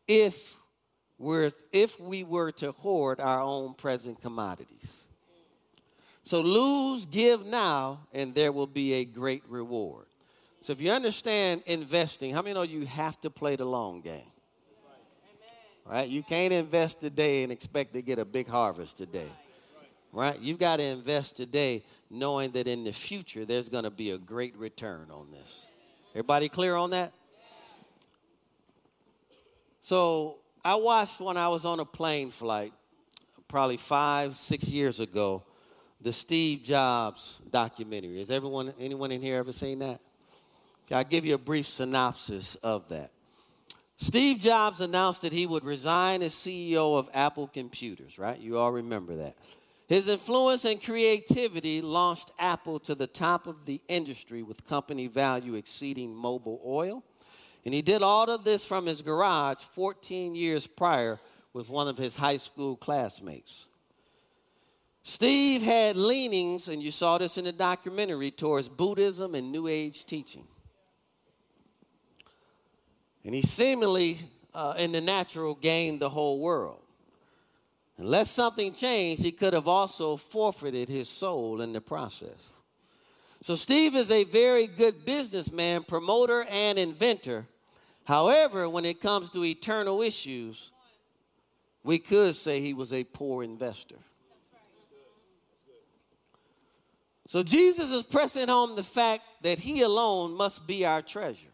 if 0.09 0.57
we're, 1.19 1.53
if 1.71 2.01
we 2.01 2.25
were 2.25 2.51
to 2.53 2.73
hoard 2.73 3.21
our 3.21 3.43
own 3.43 3.75
present 3.75 4.23
commodities. 4.23 5.05
So 6.23 6.41
lose, 6.41 7.05
give 7.05 7.45
now, 7.45 8.01
and 8.15 8.35
there 8.35 8.53
will 8.53 8.67
be 8.67 8.95
a 8.95 9.05
great 9.05 9.43
reward. 9.51 10.07
So 10.63 10.73
if 10.73 10.81
you 10.81 10.91
understand 10.91 11.63
investing, 11.67 12.33
how 12.33 12.41
many 12.41 12.55
know 12.55 12.63
you 12.63 12.87
have 12.87 13.21
to 13.21 13.29
play 13.29 13.57
the 13.57 13.67
long 13.67 14.01
game? 14.01 14.33
Right? 15.85 16.09
You 16.09 16.23
can't 16.23 16.55
invest 16.55 17.03
today 17.03 17.43
and 17.43 17.53
expect 17.53 17.93
to 17.93 18.01
get 18.01 18.19
a 18.19 18.25
big 18.25 18.49
harvest 18.49 18.97
today. 18.97 19.29
Right? 20.15 20.39
You've 20.41 20.61
got 20.61 20.77
to 20.77 20.85
invest 20.85 21.37
today 21.37 21.83
knowing 22.09 22.53
that 22.53 22.69
in 22.69 22.85
the 22.85 22.93
future 22.93 23.45
there's 23.45 23.69
going 23.69 23.83
to 23.83 23.91
be 23.91 24.13
a 24.13 24.19
great 24.19 24.57
return 24.57 25.09
on 25.11 25.33
this. 25.33 25.67
Everybody 26.13 26.49
clear 26.49 26.77
on 26.77 26.91
that? 26.91 27.13
So 29.81 30.37
I 30.65 30.77
watched 30.77 31.21
when 31.21 31.37
I 31.37 31.49
was 31.49 31.65
on 31.65 31.81
a 31.81 31.85
plane 31.85 32.31
flight, 32.31 32.73
probably 33.49 33.77
five, 33.77 34.35
six 34.35 34.69
years 34.69 35.01
ago, 35.01 35.43
the 36.01 36.13
Steve 36.13 36.63
Jobs 36.63 37.41
documentary. 37.51 38.21
Has 38.21 38.31
everyone, 38.31 38.73
anyone 38.79 39.11
in 39.11 39.21
here 39.21 39.37
ever 39.39 39.53
seen 39.53 39.81
that? 39.81 40.01
I'll 40.93 41.03
give 41.03 41.27
you 41.27 41.35
a 41.35 41.39
brief 41.39 41.67
synopsis 41.67 42.55
of 42.57 42.89
that. 42.91 43.11
Steve 43.97 44.39
Jobs 44.39 44.81
announced 44.81 45.23
that 45.23 45.33
he 45.33 45.47
would 45.47 45.65
resign 45.65 46.23
as 46.23 46.35
CEO 46.35 46.97
of 46.97 47.09
Apple 47.13 47.49
Computers, 47.49 48.19
right? 48.19 48.39
You 48.39 48.59
all 48.59 48.71
remember 48.71 49.17
that. 49.17 49.35
His 49.87 50.09
influence 50.09 50.65
and 50.65 50.83
creativity 50.83 51.83
launched 51.83 52.31
Apple 52.39 52.79
to 52.81 52.95
the 52.95 53.07
top 53.07 53.47
of 53.47 53.67
the 53.67 53.81
industry 53.89 54.43
with 54.43 54.67
company 54.67 55.07
value 55.09 55.55
exceeding 55.55 56.15
Mobil 56.15 56.59
Oil. 56.65 57.05
And 57.65 57.75
he 57.75 57.83
did 57.83 58.03
all 58.03 58.31
of 58.31 58.45
this 58.45 58.65
from 58.65 58.87
his 58.87 59.03
garage 59.03 59.59
14 59.59 60.35
years 60.35 60.67
prior 60.67 61.19
with 61.53 61.69
one 61.69 61.89
of 61.89 61.99
his 61.99 62.17
high 62.17 62.39
school 62.39 62.77
classmates. 62.77 63.69
Steve 65.03 65.63
had 65.63 65.97
leanings, 65.97 66.69
and 66.69 66.83
you 66.83 66.91
saw 66.91 67.19
this 67.19 67.37
in 67.37 67.45
the 67.45 67.53
documentary, 67.53 68.31
towards 68.31 68.71
Buddhism 68.71 69.35
and 69.35 69.53
New 69.53 69.69
Age 69.69 70.07
teaching. 70.07 70.47
And 73.23 73.35
he 73.35 73.43
seemingly, 73.43 74.19
uh, 74.55 74.75
in 74.79 74.93
the 74.93 75.03
natural, 75.03 75.55
gained 75.55 76.01
the 76.01 76.09
whole 76.09 76.41
world. 76.41 76.84
Unless 77.97 78.31
something 78.31 78.73
changed, 78.73 79.23
he 79.23 79.33
could 79.33 79.53
have 79.53 79.69
also 79.69 80.17
forfeited 80.17 80.89
his 80.89 81.09
soul 81.09 81.61
in 81.61 81.73
the 81.73 81.81
process. 81.81 82.55
So, 83.41 83.55
Steve 83.55 83.95
is 83.95 84.11
a 84.11 84.25
very 84.25 84.67
good 84.67 85.05
businessman, 85.05 85.85
promoter, 85.85 86.45
and 86.51 86.79
inventor. 86.79 87.47
However, 88.05 88.69
when 88.69 88.85
it 88.85 89.01
comes 89.01 89.31
to 89.31 89.45
eternal 89.45 90.03
issues, 90.03 90.71
we 91.85 91.99
could 91.99 92.35
say 92.35 92.61
he 92.61 92.75
was 92.75 92.93
a 92.93 93.05
poor 93.05 93.45
investor. 93.45 93.97
So, 97.27 97.43
Jesus 97.43 97.93
is 97.93 98.03
pressing 98.03 98.49
home 98.49 98.77
the 98.77 98.83
fact 98.83 99.23
that 99.43 99.59
he 99.59 99.83
alone 99.83 100.37
must 100.37 100.67
be 100.67 100.85
our 100.85 101.03
treasure. 101.03 101.54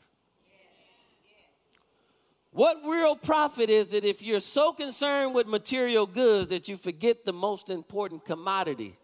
What 2.53 2.79
real 2.85 3.15
profit 3.15 3.71
is 3.71 3.93
it 3.93 4.05
if 4.05 4.23
you're 4.23 4.41
so 4.41 4.73
concerned 4.73 5.35
with 5.35 5.47
material 5.47 6.07
goods 6.07 6.49
that 6.49 6.69
you 6.69 6.77
forget 6.77 7.25
the 7.25 7.33
most 7.33 7.71
important 7.71 8.25
commodity, 8.25 8.97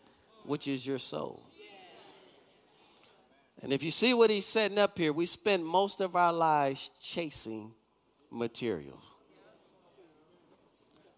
which 0.44 0.66
is 0.66 0.86
your 0.86 0.98
soul? 0.98 1.42
And 3.62 3.72
if 3.72 3.82
you 3.82 3.90
see 3.90 4.14
what 4.14 4.30
he's 4.30 4.46
setting 4.46 4.78
up 4.78 4.98
here, 4.98 5.12
we 5.12 5.26
spend 5.26 5.64
most 5.64 6.00
of 6.00 6.16
our 6.16 6.32
lives 6.32 6.90
chasing 7.00 7.72
material. 8.30 9.00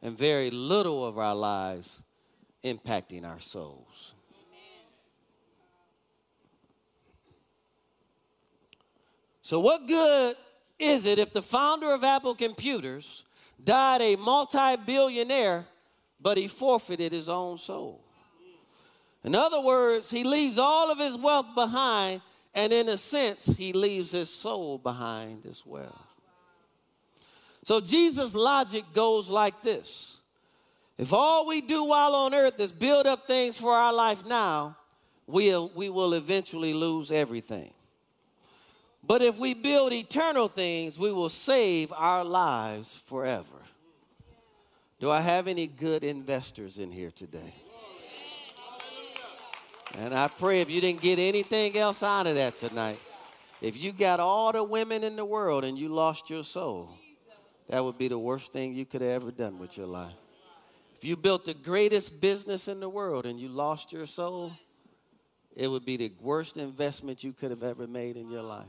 And 0.03 0.17
very 0.17 0.51
little 0.51 1.05
of 1.05 1.19
our 1.19 1.35
lives 1.35 2.03
impacting 2.63 3.25
our 3.25 3.41
souls. 3.41 4.15
So, 9.43 9.61
what 9.61 9.89
good 9.89 10.37
is 10.79 11.07
it 11.07 11.19
if 11.19 11.33
the 11.33 11.43
founder 11.43 11.93
of 11.93 12.05
Apple 12.05 12.35
Computers 12.35 13.25
died 13.63 14.01
a 14.01 14.17
multi 14.17 14.77
billionaire, 14.87 15.67
but 16.21 16.39
he 16.39 16.49
forfeited 16.49 17.13
his 17.13 17.29
own 17.29 17.59
soul? 17.59 18.01
In 19.25 19.35
other 19.35 19.61
words, 19.61 20.11
he 20.11 20.25
leaves 20.25 20.59
all 20.59 20.91
of 20.91 20.99
his 20.99 21.19
wealth 21.19 21.55
behind, 21.55 22.23
and 22.55 22.73
in 22.73 22.89
a 22.89 22.97
sense, 22.97 23.47
he 23.47 23.73
leaves 23.73 24.13
his 24.13 24.31
soul 24.31 24.79
behind 24.79 25.45
as 25.47 25.65
well. 25.67 26.01
So 27.65 27.81
Jesus' 27.81 28.35
logic 28.35 28.85
goes 28.95 29.29
like 29.29 29.61
this 29.63 30.21
If 30.97 31.13
all 31.13 31.47
we 31.47 31.61
do 31.61 31.85
while 31.85 32.15
on 32.15 32.35
earth 32.35 32.61
is 32.61 32.73
build 32.73 33.07
up 33.07 33.27
things 33.27 33.59
for 33.59 33.73
our 33.73 33.93
life 33.93 34.25
now, 34.25 34.77
we'll, 35.27 35.71
we 35.75 35.91
will 35.91 36.15
eventually 36.15 36.73
lose 36.73 37.11
everything. 37.11 37.73
But 39.03 39.23
if 39.23 39.39
we 39.39 39.55
build 39.55 39.93
eternal 39.93 40.49
things, 40.49 40.99
we 40.99 41.13
will 41.13 41.31
save 41.31 41.93
our 41.93 42.25
lives 42.25 43.03
forever. 43.07 43.47
Do 45.01 45.11
I 45.11 45.21
have 45.21 45.47
any 45.47 45.67
good 45.67 46.03
investors 46.05 46.79
in 46.79 46.91
here 46.91 47.11
today? 47.11 47.55
And 49.97 50.13
I 50.13 50.29
pray 50.29 50.61
if 50.61 50.69
you 50.69 50.81
didn't 50.81 51.01
get 51.01 51.19
anything 51.19 51.77
else 51.77 52.03
out 52.03 52.27
of 52.27 52.35
that 52.35 52.57
tonight, 52.57 53.01
if 53.63 53.77
you 53.83 53.93
got 53.93 54.21
all 54.21 54.53
the 54.53 54.63
women 54.63 55.03
in 55.03 55.17
the 55.17 55.25
world 55.25 55.65
and 55.65 55.79
you 55.79 55.89
lost 55.89 56.29
your 56.29 56.45
soul, 56.45 56.91
that 57.69 57.83
would 57.83 57.99
be 57.99 58.09
the 58.09 58.19
worst 58.19 58.53
thing 58.53 58.75
you 58.75 58.85
could 58.85 59.01
have 59.01 59.23
ever 59.23 59.31
done 59.31 59.59
with 59.59 59.77
your 59.77 59.87
life. 59.87 60.15
If 60.97 61.05
you 61.05 61.17
built 61.17 61.47
the 61.47 61.55
greatest 61.55 62.21
business 62.21 62.69
in 62.69 62.81
the 62.81 62.89
world 62.89 63.25
and 63.25 63.39
you 63.39 63.49
lost 63.49 63.93
your 63.93 64.07
soul, 64.07 64.53
it 65.57 65.69
would 65.69 65.85
be 65.85 65.97
the 65.97 66.13
worst 66.21 66.57
investment 66.57 67.25
you 67.25 67.33
could 67.33 67.51
have 67.51 67.63
ever 67.63 67.87
made 67.87 68.17
in 68.17 68.31
your 68.31 68.43
life. 68.43 68.67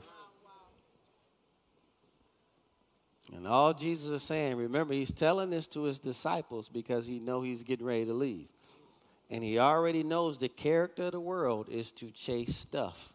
And 3.36 3.48
all 3.48 3.74
Jesus 3.74 4.12
is 4.12 4.24
saying, 4.24 4.58
remember, 4.58 4.94
he's 4.94 5.12
telling 5.12 5.50
this 5.50 5.68
to 5.70 5.84
his 5.84 6.00
disciples 6.00 6.68
because 6.68 7.06
he 7.06 7.20
know 7.20 7.42
he's 7.42 7.63
getting 7.63 7.86
ready 7.86 8.06
to 8.06 8.13
leave. 8.13 8.48
And 9.30 9.44
he 9.44 9.60
already 9.60 10.04
knows 10.04 10.39
the 10.39 10.50
character 10.50 11.04
of 11.04 11.12
the 11.12 11.20
world 11.20 11.70
is 11.70 11.92
to 11.94 12.10
chase 12.10 12.56
stuff. 12.56 13.13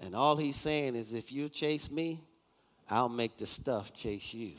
Mm-hmm. 0.00 0.06
And 0.06 0.16
all 0.16 0.36
he's 0.36 0.56
saying 0.56 0.96
is, 0.96 1.12
if 1.12 1.30
you 1.30 1.50
chase 1.50 1.90
me, 1.90 2.22
I'll 2.88 3.10
make 3.10 3.36
the 3.36 3.46
stuff 3.46 3.92
chase 3.92 4.32
you. 4.32 4.52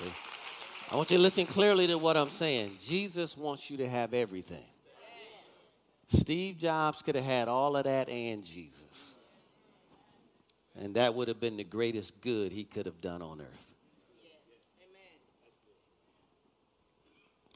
Okay. 0.00 0.12
I 0.92 0.96
want 0.96 1.10
you 1.10 1.16
to 1.16 1.22
listen 1.22 1.46
clearly 1.46 1.88
to 1.88 1.98
what 1.98 2.16
I'm 2.16 2.30
saying. 2.30 2.76
Jesus 2.80 3.36
wants 3.36 3.68
you 3.68 3.78
to 3.78 3.88
have 3.88 4.14
everything. 4.14 4.64
Steve 6.08 6.58
Jobs 6.58 7.02
could 7.02 7.14
have 7.14 7.24
had 7.24 7.48
all 7.48 7.76
of 7.76 7.84
that 7.84 8.08
and 8.08 8.42
Jesus. 8.44 9.12
And 10.80 10.94
that 10.94 11.14
would 11.14 11.28
have 11.28 11.40
been 11.40 11.56
the 11.56 11.64
greatest 11.64 12.20
good 12.20 12.52
he 12.52 12.64
could 12.64 12.86
have 12.86 13.00
done 13.00 13.20
on 13.20 13.40
earth. 13.40 13.74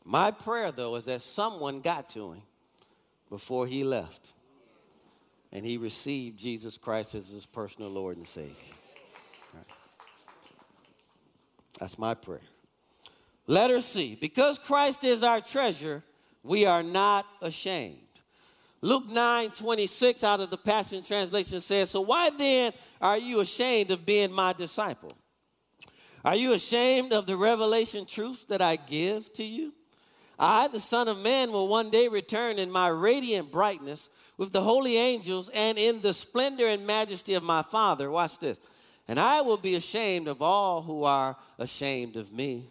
My 0.05 0.33
prayer, 0.33 0.73
though, 0.73 0.97
is 0.97 1.05
that 1.07 1.23
someone 1.23 1.81
got 1.81 2.11
to 2.11 2.33
him 2.33 2.43
before 3.31 3.67
he 3.67 3.85
left 3.85 4.33
and 5.53 5.65
he 5.65 5.77
received 5.77 6.39
Jesus 6.39 6.77
Christ 6.77 7.15
as 7.15 7.29
his 7.29 7.47
personal 7.47 7.91
Lord 7.91 8.17
and 8.17 8.27
Savior. 8.27 8.55
Right. 9.55 9.65
That's 11.79 11.99
my 11.99 12.15
prayer. 12.15 12.41
Letter 13.47 13.81
C. 13.81 14.19
Because 14.21 14.59
Christ 14.59 15.05
is 15.05 15.23
our 15.23 15.41
treasure, 15.41 16.03
we 16.43 16.67
are 16.67 16.83
not 16.83 17.27
ashamed. 17.41 18.02
Luke 18.85 19.09
9 19.09 19.51
26 19.51 20.25
out 20.25 20.41
of 20.41 20.51
the 20.51 20.59
Passion 20.59 21.05
Translation 21.05 21.61
says, 21.61 21.91
So 21.91 22.01
why 22.01 22.31
then 22.31 22.73
are 23.01 23.17
you 23.17 23.41
ashamed 23.41 23.93
of 23.93 24.05
being 24.05 24.33
my 24.33 24.53
disciple? 24.53 25.13
Are 26.25 26.37
you 26.37 26.53
ashamed 26.53 27.13
of 27.13 27.27
the 27.27 27.37
revelation 27.37 28.07
truth 28.07 28.47
that 28.49 28.61
I 28.61 28.77
give 28.77 29.33
to 29.35 29.45
you? 29.45 29.73
I, 30.39 30.67
the 30.69 30.81
Son 30.81 31.07
of 31.07 31.21
Man, 31.21 31.53
will 31.53 31.69
one 31.69 31.91
day 31.91 32.09
return 32.09 32.59
in 32.59 32.71
my 32.71 32.89
radiant 32.89 33.53
brightness 33.53 34.09
with 34.37 34.53
the 34.53 34.63
holy 34.63 34.97
angels 34.97 35.49
and 35.55 35.79
in 35.79 36.01
the 36.01 36.13
splendor 36.13 36.67
and 36.67 36.85
majesty 36.85 37.35
of 37.35 37.45
my 37.45 37.63
Father. 37.63 38.11
Watch 38.11 38.41
this. 38.41 38.59
And 39.07 39.21
I 39.21 39.43
will 39.43 39.57
be 39.57 39.77
ashamed 39.77 40.27
of 40.27 40.43
all 40.43 40.83
who 40.83 41.05
are 41.05 41.37
ashamed 41.59 42.17
of 42.17 42.33
me. 42.33 42.71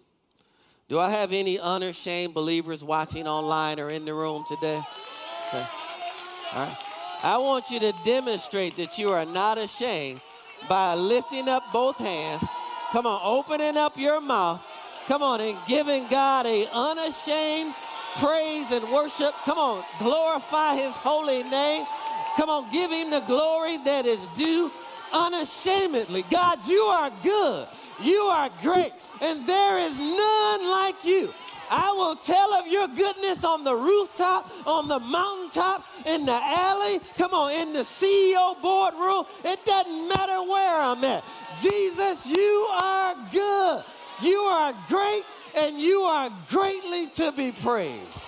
Do 0.89 0.99
I 0.99 1.11
have 1.11 1.31
any 1.31 1.57
unashamed 1.57 2.33
believers 2.33 2.83
watching 2.83 3.27
online 3.27 3.79
or 3.79 3.89
in 3.89 4.03
the 4.03 4.13
room 4.13 4.43
today? 4.49 4.81
Okay. 5.47 5.80
I 6.53 7.37
want 7.37 7.71
you 7.71 7.79
to 7.79 7.93
demonstrate 8.03 8.75
that 8.75 8.97
you 8.97 9.09
are 9.09 9.25
not 9.25 9.57
ashamed 9.57 10.21
by 10.67 10.95
lifting 10.95 11.47
up 11.47 11.63
both 11.71 11.97
hands. 11.97 12.43
Come 12.91 13.05
on, 13.05 13.21
opening 13.23 13.77
up 13.77 13.97
your 13.97 14.19
mouth. 14.21 14.65
Come 15.07 15.23
on, 15.23 15.41
and 15.41 15.57
giving 15.67 16.07
God 16.07 16.45
a 16.45 16.67
unashamed 16.73 17.73
praise 18.17 18.71
and 18.71 18.87
worship. 18.91 19.33
Come 19.45 19.57
on, 19.57 19.83
glorify 19.99 20.75
his 20.75 20.95
holy 20.97 21.43
name. 21.43 21.85
Come 22.35 22.49
on, 22.49 22.71
give 22.71 22.91
him 22.91 23.09
the 23.09 23.21
glory 23.21 23.77
that 23.77 24.05
is 24.05 24.25
due 24.37 24.71
unashamedly. 25.13 26.23
God, 26.29 26.59
you 26.67 26.81
are 26.81 27.11
good. 27.23 27.67
You 28.01 28.19
are 28.19 28.49
great. 28.61 28.93
And 29.21 29.45
there 29.45 29.77
is 29.79 29.99
none 29.99 30.69
like 30.69 31.03
you. 31.03 31.33
I 31.71 31.93
will 31.93 32.15
tell 32.15 32.53
of 32.55 32.67
your 32.67 32.87
goodness 32.89 33.45
on 33.45 33.63
the 33.63 33.73
rooftop, 33.73 34.51
on 34.67 34.89
the 34.89 34.99
mountaintops, 34.99 35.87
in 36.05 36.25
the 36.25 36.33
alley. 36.33 36.99
Come 37.17 37.33
on, 37.33 37.53
in 37.53 37.71
the 37.71 37.79
CEO 37.79 38.61
boardroom. 38.61 39.25
It 39.45 39.65
doesn't 39.65 40.09
matter 40.09 40.43
where 40.43 40.81
I'm 40.81 41.03
at. 41.05 41.23
Jesus, 41.61 42.27
you 42.27 42.67
are 42.81 43.15
good. 43.31 43.83
You 44.21 44.37
are 44.37 44.73
great 44.89 45.23
and 45.57 45.79
you 45.79 46.01
are 46.01 46.29
greatly 46.49 47.07
to 47.07 47.31
be 47.31 47.53
praised. 47.53 48.21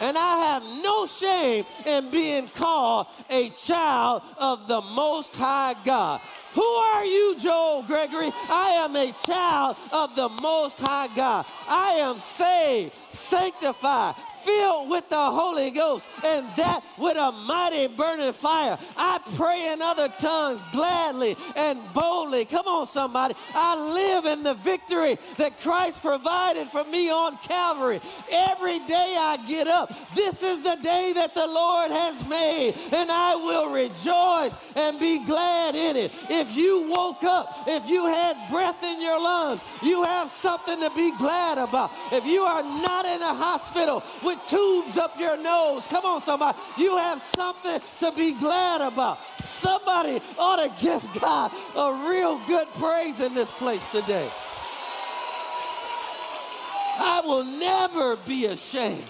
And 0.00 0.16
I 0.16 0.38
have 0.46 0.62
no 0.82 1.06
shame 1.06 1.64
in 1.86 2.10
being 2.10 2.48
called 2.48 3.06
a 3.30 3.50
child 3.50 4.22
of 4.38 4.68
the 4.68 4.80
Most 4.80 5.34
High 5.34 5.74
God. 5.84 6.20
Who 6.58 6.64
are 6.64 7.04
you, 7.04 7.36
Joel 7.38 7.84
Gregory? 7.84 8.30
I 8.50 8.70
am 8.82 8.96
a 8.96 9.12
child 9.24 9.76
of 9.92 10.16
the 10.16 10.28
Most 10.42 10.80
High 10.80 11.06
God. 11.14 11.46
I 11.68 11.90
am 12.00 12.16
saved, 12.16 12.96
sanctified, 13.10 14.16
filled 14.48 14.90
with 14.90 15.08
the 15.08 15.16
Holy 15.16 15.70
Ghost, 15.70 16.08
and 16.24 16.46
that 16.56 16.80
with 16.96 17.16
a 17.16 17.32
mighty 17.46 17.86
burning 17.86 18.32
fire. 18.32 18.78
I 18.96 19.20
pray 19.36 19.72
in 19.72 19.82
other 19.82 20.08
tongues 20.18 20.64
gladly 20.72 21.36
and 21.56 21.78
boldly. 21.92 22.44
Come 22.46 22.66
on, 22.66 22.86
somebody. 22.86 23.34
I 23.54 23.76
live 23.76 24.24
in 24.24 24.42
the 24.42 24.54
victory 24.54 25.16
that 25.36 25.60
Christ 25.60 26.02
provided 26.02 26.66
for 26.68 26.84
me 26.84 27.10
on 27.10 27.36
Calvary. 27.38 28.00
Every 28.32 28.78
day 28.80 29.16
I 29.18 29.38
get 29.46 29.68
up, 29.68 29.92
this 30.14 30.42
is 30.42 30.62
the 30.62 30.76
day 30.82 31.12
that 31.14 31.34
the 31.34 31.46
Lord 31.46 31.90
has 31.90 32.26
made, 32.28 32.74
and 32.92 33.10
I 33.10 33.34
will 33.34 33.72
rejoice 33.72 34.56
and 34.76 34.98
be 34.98 35.24
glad 35.24 35.74
in 35.74 35.96
it. 35.96 36.12
If 36.30 36.56
you 36.56 36.88
woke 36.88 37.22
up, 37.24 37.64
if 37.66 37.88
you 37.88 38.06
had 38.06 38.36
breath 38.50 38.82
in 38.82 39.02
your 39.02 39.20
lungs, 39.20 39.62
you 39.82 40.04
have 40.04 40.28
something 40.28 40.80
to 40.80 40.90
be 40.96 41.12
glad 41.18 41.58
about. 41.58 41.90
If 42.12 42.26
you 42.26 42.40
are 42.40 42.62
not 42.62 43.04
in 43.04 43.20
a 43.22 43.34
hospital 43.34 44.02
with 44.24 44.37
tubes 44.46 44.96
up 44.96 45.18
your 45.18 45.36
nose, 45.36 45.86
come 45.86 46.04
on, 46.04 46.22
somebody, 46.22 46.58
you 46.76 46.96
have 46.96 47.20
something 47.20 47.80
to 47.98 48.12
be 48.12 48.32
glad 48.32 48.80
about. 48.80 49.18
Somebody 49.36 50.20
ought 50.38 50.56
to 50.56 50.84
give 50.84 51.06
God 51.20 51.52
a 51.76 52.08
real 52.08 52.40
good 52.46 52.68
praise 52.74 53.20
in 53.20 53.34
this 53.34 53.50
place 53.52 53.86
today. 53.88 54.28
I 57.00 57.22
will 57.24 57.44
never 57.44 58.16
be 58.16 58.46
ashamed 58.46 59.04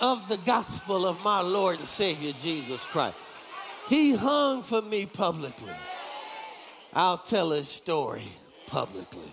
of 0.00 0.28
the 0.28 0.38
gospel 0.38 1.06
of 1.06 1.22
my 1.22 1.40
Lord 1.40 1.78
and 1.78 1.86
Savior 1.86 2.32
Jesus 2.32 2.84
Christ. 2.86 3.16
He 3.88 4.14
hung 4.14 4.62
for 4.62 4.82
me 4.82 5.06
publicly. 5.06 5.72
I'll 6.92 7.18
tell 7.18 7.50
his 7.50 7.68
story 7.68 8.28
publicly. 8.66 9.30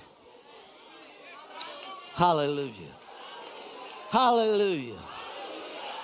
Hallelujah. 2.14 2.96
Hallelujah. 4.16 4.98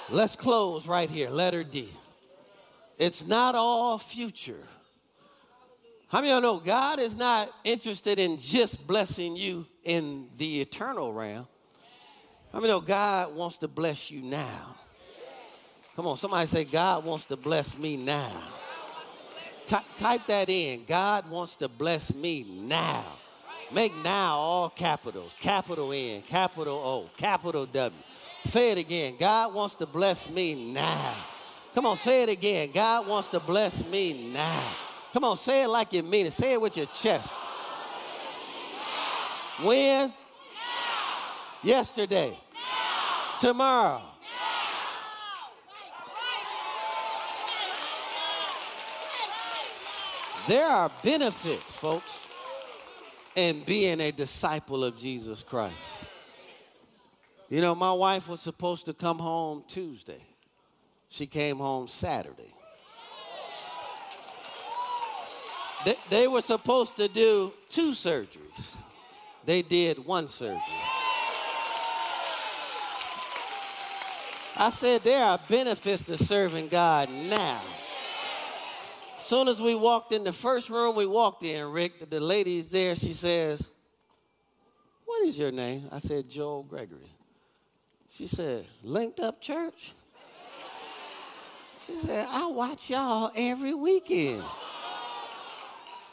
Let's 0.10 0.36
close 0.36 0.86
right 0.86 1.10
here. 1.10 1.30
Letter 1.30 1.64
D. 1.64 1.88
It's 2.98 3.26
not 3.26 3.56
all 3.56 3.98
future. 3.98 4.68
How 6.10 6.20
many 6.20 6.34
of 6.34 6.44
y'all 6.44 6.56
know 6.56 6.60
God 6.60 7.00
is 7.00 7.16
not 7.16 7.50
interested 7.64 8.20
in 8.20 8.38
just 8.38 8.86
blessing 8.86 9.38
you 9.38 9.66
in 9.86 10.28
the 10.38 10.60
eternal 10.60 11.14
realm? 11.14 11.48
How 12.52 12.60
many 12.60 12.74
know 12.74 12.82
God 12.82 13.34
wants 13.34 13.60
to 13.60 13.70
bless 13.70 14.12
you 14.12 14.22
now? 14.22 14.76
Come 15.96 16.06
on, 16.06 16.18
somebody 16.18 16.48
say, 16.48 16.66
God 16.66 17.06
wants 17.06 17.28
to 17.28 17.38
bless 17.38 17.78
me 17.78 17.96
now. 17.96 18.44
Ty- 19.68 19.86
type 19.96 20.26
that 20.28 20.50
in. 20.50 20.84
God 20.84 21.30
wants 21.30 21.56
to 21.56 21.70
bless 21.70 22.14
me 22.14 22.44
now. 22.44 23.06
Make 23.74 23.96
now 24.04 24.36
all 24.36 24.70
capitals. 24.70 25.34
Capital 25.40 25.94
N, 25.94 26.22
capital 26.24 26.76
O, 26.76 27.10
capital 27.18 27.66
W. 27.66 28.02
Say 28.44 28.72
it 28.72 28.78
again. 28.78 29.16
God 29.20 29.54
wants 29.54 29.76
to 29.76 29.86
bless 29.86 30.30
me 30.30 30.74
now. 30.74 31.16
Come 31.74 31.86
on, 31.86 31.96
say 31.96 32.24
it 32.24 32.30
again. 32.30 32.72
God 32.74 33.08
wants 33.08 33.30
to 33.30 33.40
bless 33.40 33.86
me 33.88 34.32
now. 34.34 34.64
Come 35.14 35.24
on, 35.24 35.38
say 35.38 35.64
it 35.64 35.68
like 35.68 35.94
you 35.94 36.04
mean 36.04 36.26
it. 36.26 36.34
Say 36.34 36.54
it 36.54 36.62
with 36.62 36.76
your 36.76 36.88
chest. 36.88 37.34
When? 39.64 40.10
Now. 40.10 40.14
Yesterday. 41.64 42.38
Now. 42.54 43.40
Tomorrow. 43.40 44.02
There 50.48 50.66
are 50.66 50.90
benefits, 51.04 51.76
folks, 51.76 52.26
in 53.36 53.62
being 53.64 54.02
a 54.02 54.12
disciple 54.12 54.84
of 54.84 54.98
Jesus 54.98 55.44
Christ. 55.44 56.06
You 57.50 57.62
know, 57.62 57.76
my 57.76 57.92
wife 57.92 58.28
was 58.30 58.42
supposed 58.42 58.86
to 58.86 58.94
come 58.94 59.20
home 59.20 59.64
Tuesday. 59.68 60.24
She 61.10 61.26
came 61.26 61.58
home 61.58 61.88
Saturday. 61.88 62.54
They, 65.84 65.96
they 66.10 66.28
were 66.28 66.42
supposed 66.42 66.96
to 66.98 67.08
do 67.08 67.52
two 67.70 67.92
surgeries. 67.92 68.78
They 69.46 69.62
did 69.62 70.06
one 70.06 70.28
surgery. 70.28 70.62
I 74.58 74.70
said 74.70 75.02
there 75.02 75.26
are 75.26 75.40
benefits 75.50 76.04
to 76.04 76.18
serving 76.18 76.68
God 76.68 77.10
now 77.10 77.62
soon 79.32 79.48
as 79.48 79.62
we 79.62 79.74
walked 79.74 80.12
in 80.12 80.26
the 80.26 80.34
first 80.34 80.70
room 80.70 80.94
we 80.94 81.06
walked 81.06 81.42
in, 81.44 81.72
Rick, 81.72 82.10
the 82.10 82.20
lady's 82.20 82.70
there. 82.70 82.98
She 82.98 83.14
says, 83.14 83.72
What 85.06 85.26
is 85.26 85.40
your 85.40 85.54
name? 85.54 85.88
I 85.90 86.00
said, 86.00 86.30
Joel 86.30 86.64
Gregory. 86.64 87.10
She 88.10 88.28
said, 88.28 88.66
Linked 88.84 89.22
Up 89.22 89.42
Church? 89.42 89.94
She 91.88 91.94
said, 91.94 92.28
I 92.30 92.46
watch 92.48 92.90
y'all 92.90 93.32
every 93.34 93.74
weekend. 93.74 94.44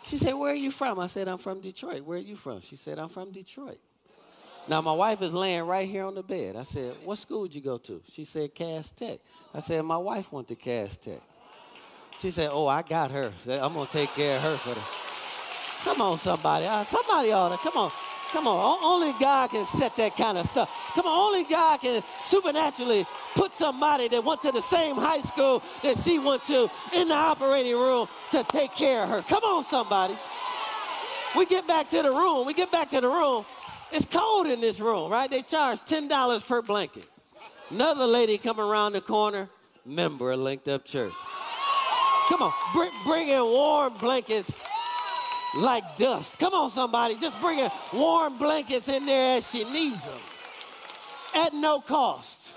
She 0.04 0.16
said, 0.16 0.34
Where 0.34 0.52
are 0.52 0.54
you 0.54 0.70
from? 0.70 1.00
I 1.00 1.08
said, 1.08 1.26
I'm 1.26 1.38
from 1.38 1.60
Detroit. 1.60 2.02
Where 2.02 2.18
are 2.18 2.22
you 2.22 2.36
from? 2.36 2.60
She 2.60 2.76
said, 2.76 3.00
I'm 3.00 3.08
from 3.08 3.32
Detroit. 3.32 3.80
Now, 4.68 4.80
my 4.80 4.92
wife 4.92 5.22
is 5.22 5.32
laying 5.32 5.64
right 5.64 5.88
here 5.88 6.04
on 6.04 6.14
the 6.14 6.22
bed. 6.22 6.54
I 6.54 6.62
said, 6.62 6.94
What 7.04 7.18
school 7.18 7.48
did 7.48 7.56
you 7.56 7.62
go 7.62 7.78
to? 7.78 8.00
She 8.12 8.22
said, 8.22 8.54
Cass 8.54 8.92
Tech. 8.92 9.18
I 9.52 9.58
said, 9.58 9.84
My 9.84 9.98
wife 9.98 10.32
went 10.32 10.46
to 10.48 10.54
Cass 10.54 10.96
Tech. 10.96 11.20
She 12.18 12.30
said, 12.30 12.50
Oh, 12.52 12.66
I 12.66 12.82
got 12.82 13.10
her. 13.12 13.32
I'm 13.48 13.74
going 13.74 13.86
to 13.86 13.92
take 13.92 14.10
care 14.10 14.36
of 14.36 14.42
her 14.42 14.56
for 14.56 14.74
the. 14.74 14.80
Come 15.84 16.02
on, 16.02 16.18
somebody. 16.18 16.66
Uh, 16.66 16.82
somebody 16.84 17.32
ought 17.32 17.50
to. 17.50 17.56
Come 17.58 17.76
on. 17.76 17.90
Come 18.32 18.46
on, 18.46 18.78
only 18.82 19.14
God 19.18 19.50
can 19.50 19.64
set 19.64 19.96
that 19.96 20.14
kind 20.14 20.36
of 20.36 20.46
stuff. 20.46 20.92
Come 20.94 21.06
on, 21.06 21.28
only 21.28 21.44
God 21.44 21.80
can 21.80 22.02
supernaturally 22.20 23.06
put 23.34 23.54
somebody 23.54 24.06
that 24.08 24.22
went 24.22 24.42
to 24.42 24.52
the 24.52 24.60
same 24.60 24.96
high 24.96 25.22
school 25.22 25.62
that 25.82 25.96
she 25.96 26.18
went 26.18 26.44
to 26.44 26.68
in 26.94 27.08
the 27.08 27.14
operating 27.14 27.72
room 27.72 28.06
to 28.32 28.44
take 28.44 28.74
care 28.74 29.02
of 29.02 29.08
her. 29.08 29.22
Come 29.22 29.42
on, 29.44 29.64
somebody. 29.64 30.14
We 31.38 31.46
get 31.46 31.66
back 31.66 31.88
to 31.88 32.02
the 32.02 32.10
room. 32.10 32.46
We 32.46 32.52
get 32.52 32.70
back 32.70 32.90
to 32.90 33.00
the 33.00 33.08
room. 33.08 33.46
It's 33.92 34.04
cold 34.04 34.46
in 34.46 34.60
this 34.60 34.78
room, 34.78 35.10
right? 35.10 35.30
They 35.30 35.40
charge 35.40 35.78
$10 35.80 36.42
per 36.42 36.60
blanket. 36.60 37.08
Another 37.70 38.06
lady 38.06 38.36
come 38.36 38.60
around 38.60 38.92
the 38.92 39.00
corner, 39.00 39.48
member 39.86 40.32
of 40.32 40.40
Linked 40.40 40.68
Up 40.68 40.84
Church. 40.84 41.14
Come 42.28 42.42
on, 42.42 42.52
bring, 42.74 42.90
bring 43.06 43.28
in 43.28 43.40
warm 43.40 43.94
blankets 43.94 44.58
like 45.56 45.96
dust. 45.96 46.38
Come 46.38 46.52
on, 46.52 46.70
somebody. 46.70 47.14
Just 47.16 47.40
bring 47.40 47.58
in 47.58 47.70
warm 47.92 48.36
blankets 48.36 48.88
in 48.88 49.06
there 49.06 49.38
as 49.38 49.50
she 49.50 49.64
needs 49.64 50.06
them 50.06 50.18
at 51.34 51.54
no 51.54 51.80
cost. 51.80 52.47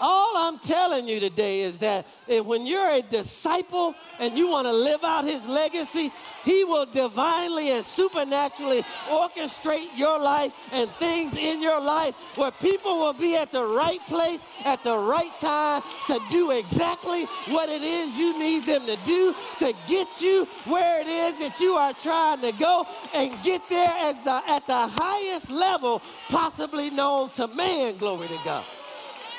All 0.00 0.36
I'm 0.36 0.58
telling 0.58 1.08
you 1.08 1.20
today 1.20 1.60
is 1.60 1.78
that 1.78 2.06
when 2.44 2.66
you're 2.66 2.92
a 2.92 3.02
disciple 3.02 3.94
and 4.20 4.36
you 4.36 4.48
want 4.48 4.66
to 4.66 4.72
live 4.72 5.02
out 5.02 5.24
his 5.24 5.46
legacy, 5.46 6.10
he 6.44 6.64
will 6.64 6.86
divinely 6.86 7.72
and 7.72 7.84
supernaturally 7.84 8.82
orchestrate 9.08 9.88
your 9.96 10.18
life 10.20 10.52
and 10.72 10.88
things 10.92 11.36
in 11.36 11.60
your 11.60 11.80
life 11.80 12.14
where 12.36 12.50
people 12.52 12.98
will 12.98 13.12
be 13.12 13.36
at 13.36 13.50
the 13.52 13.62
right 13.62 14.00
place 14.06 14.46
at 14.64 14.82
the 14.84 14.96
right 14.96 15.32
time 15.40 15.82
to 16.06 16.20
do 16.30 16.52
exactly 16.52 17.24
what 17.52 17.68
it 17.68 17.82
is 17.82 18.18
you 18.18 18.38
need 18.38 18.64
them 18.64 18.86
to 18.86 18.96
do 19.04 19.34
to 19.58 19.74
get 19.88 20.20
you 20.20 20.46
where 20.66 21.00
it 21.00 21.08
is 21.08 21.38
that 21.38 21.60
you 21.60 21.72
are 21.72 21.92
trying 21.92 22.40
to 22.40 22.52
go 22.58 22.86
and 23.14 23.32
get 23.42 23.60
there 23.68 23.94
as 23.98 24.18
the, 24.20 24.42
at 24.48 24.66
the 24.66 24.86
highest 24.96 25.50
level 25.50 26.00
possibly 26.28 26.90
known 26.90 27.28
to 27.30 27.46
man, 27.48 27.96
glory 27.96 28.28
to 28.28 28.38
God. 28.44 28.64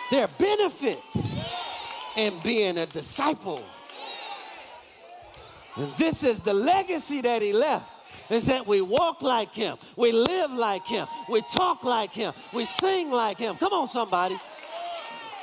There 0.10 0.24
are 0.24 0.30
benefits 0.38 1.40
in 2.16 2.34
being 2.44 2.78
a 2.78 2.86
disciple. 2.86 3.64
And 5.76 5.92
this 5.94 6.24
is 6.24 6.40
the 6.40 6.54
legacy 6.54 7.22
that 7.22 7.42
he 7.42 7.54
left. 7.54 7.94
Is 8.30 8.46
that 8.46 8.68
we 8.68 8.82
walk 8.82 9.24
like 9.24 9.56
him, 9.56 9.78
we 9.96 10.12
live 10.12 10.52
like 10.52 10.86
him, 10.86 11.08
we 11.30 11.42
talk 11.52 11.84
like 11.84 12.12
him, 12.12 12.32
we 12.54 12.64
sing 12.64 13.10
like 13.10 13.40
him. 13.40 13.56
Come 13.56 13.74
on, 13.74 13.88
somebody. 13.88 14.38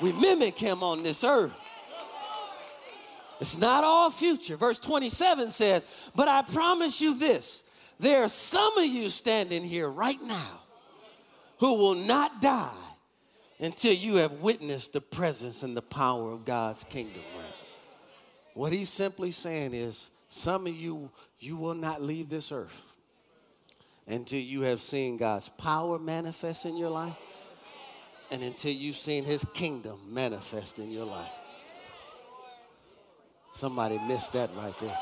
We 0.01 0.13
mimic 0.13 0.57
him 0.57 0.85
on 0.85 1.03
this 1.03 1.25
earth. 1.25 1.53
It's 3.41 3.59
not 3.59 3.83
all 3.83 4.13
future. 4.13 4.57
Verse 4.57 4.79
27 4.79 5.51
says, 5.51 5.85
But 6.15 6.29
I 6.29 6.43
promise 6.43 7.01
you 7.01 7.19
this 7.19 7.65
there 7.99 8.23
are 8.23 8.29
some 8.29 8.79
of 8.79 8.85
you 8.85 9.09
standing 9.09 9.65
here 9.65 9.89
right 9.89 10.21
now 10.23 10.61
who 11.59 11.75
will 11.75 11.95
not 11.95 12.41
die 12.41 12.86
until 13.59 13.93
you 13.93 14.17
have 14.17 14.33
witnessed 14.33 14.93
the 14.93 15.01
presence 15.01 15.63
and 15.63 15.77
the 15.77 15.83
power 15.83 16.33
of 16.33 16.45
God's 16.45 16.85
kingdom. 16.85 17.23
What 18.55 18.73
he's 18.73 18.91
simply 18.91 19.33
saying 19.33 19.75
is, 19.75 20.11
some 20.29 20.67
of 20.67 20.75
you, 20.75 21.11
you 21.39 21.57
will 21.57 21.75
not 21.75 22.03
leave 22.03 22.29
this 22.29 22.53
earth 22.53 22.83
until 24.07 24.41
you 24.41 24.63
have 24.63 24.81
seen 24.81 25.17
God's 25.17 25.49
power 25.49 25.99
manifest 25.99 26.65
in 26.65 26.77
your 26.77 26.91
life 26.91 27.17
and 28.31 28.43
until 28.43 28.73
you've 28.73 28.97
seen 28.97 29.25
his 29.25 29.45
kingdom 29.55 30.01
manifest 30.09 30.79
in 30.79 30.91
your 30.91 31.05
life. 31.05 31.33
Somebody 33.53 33.99
missed 34.07 34.33
that 34.35 34.51
right 34.57 34.79
there. 34.81 34.99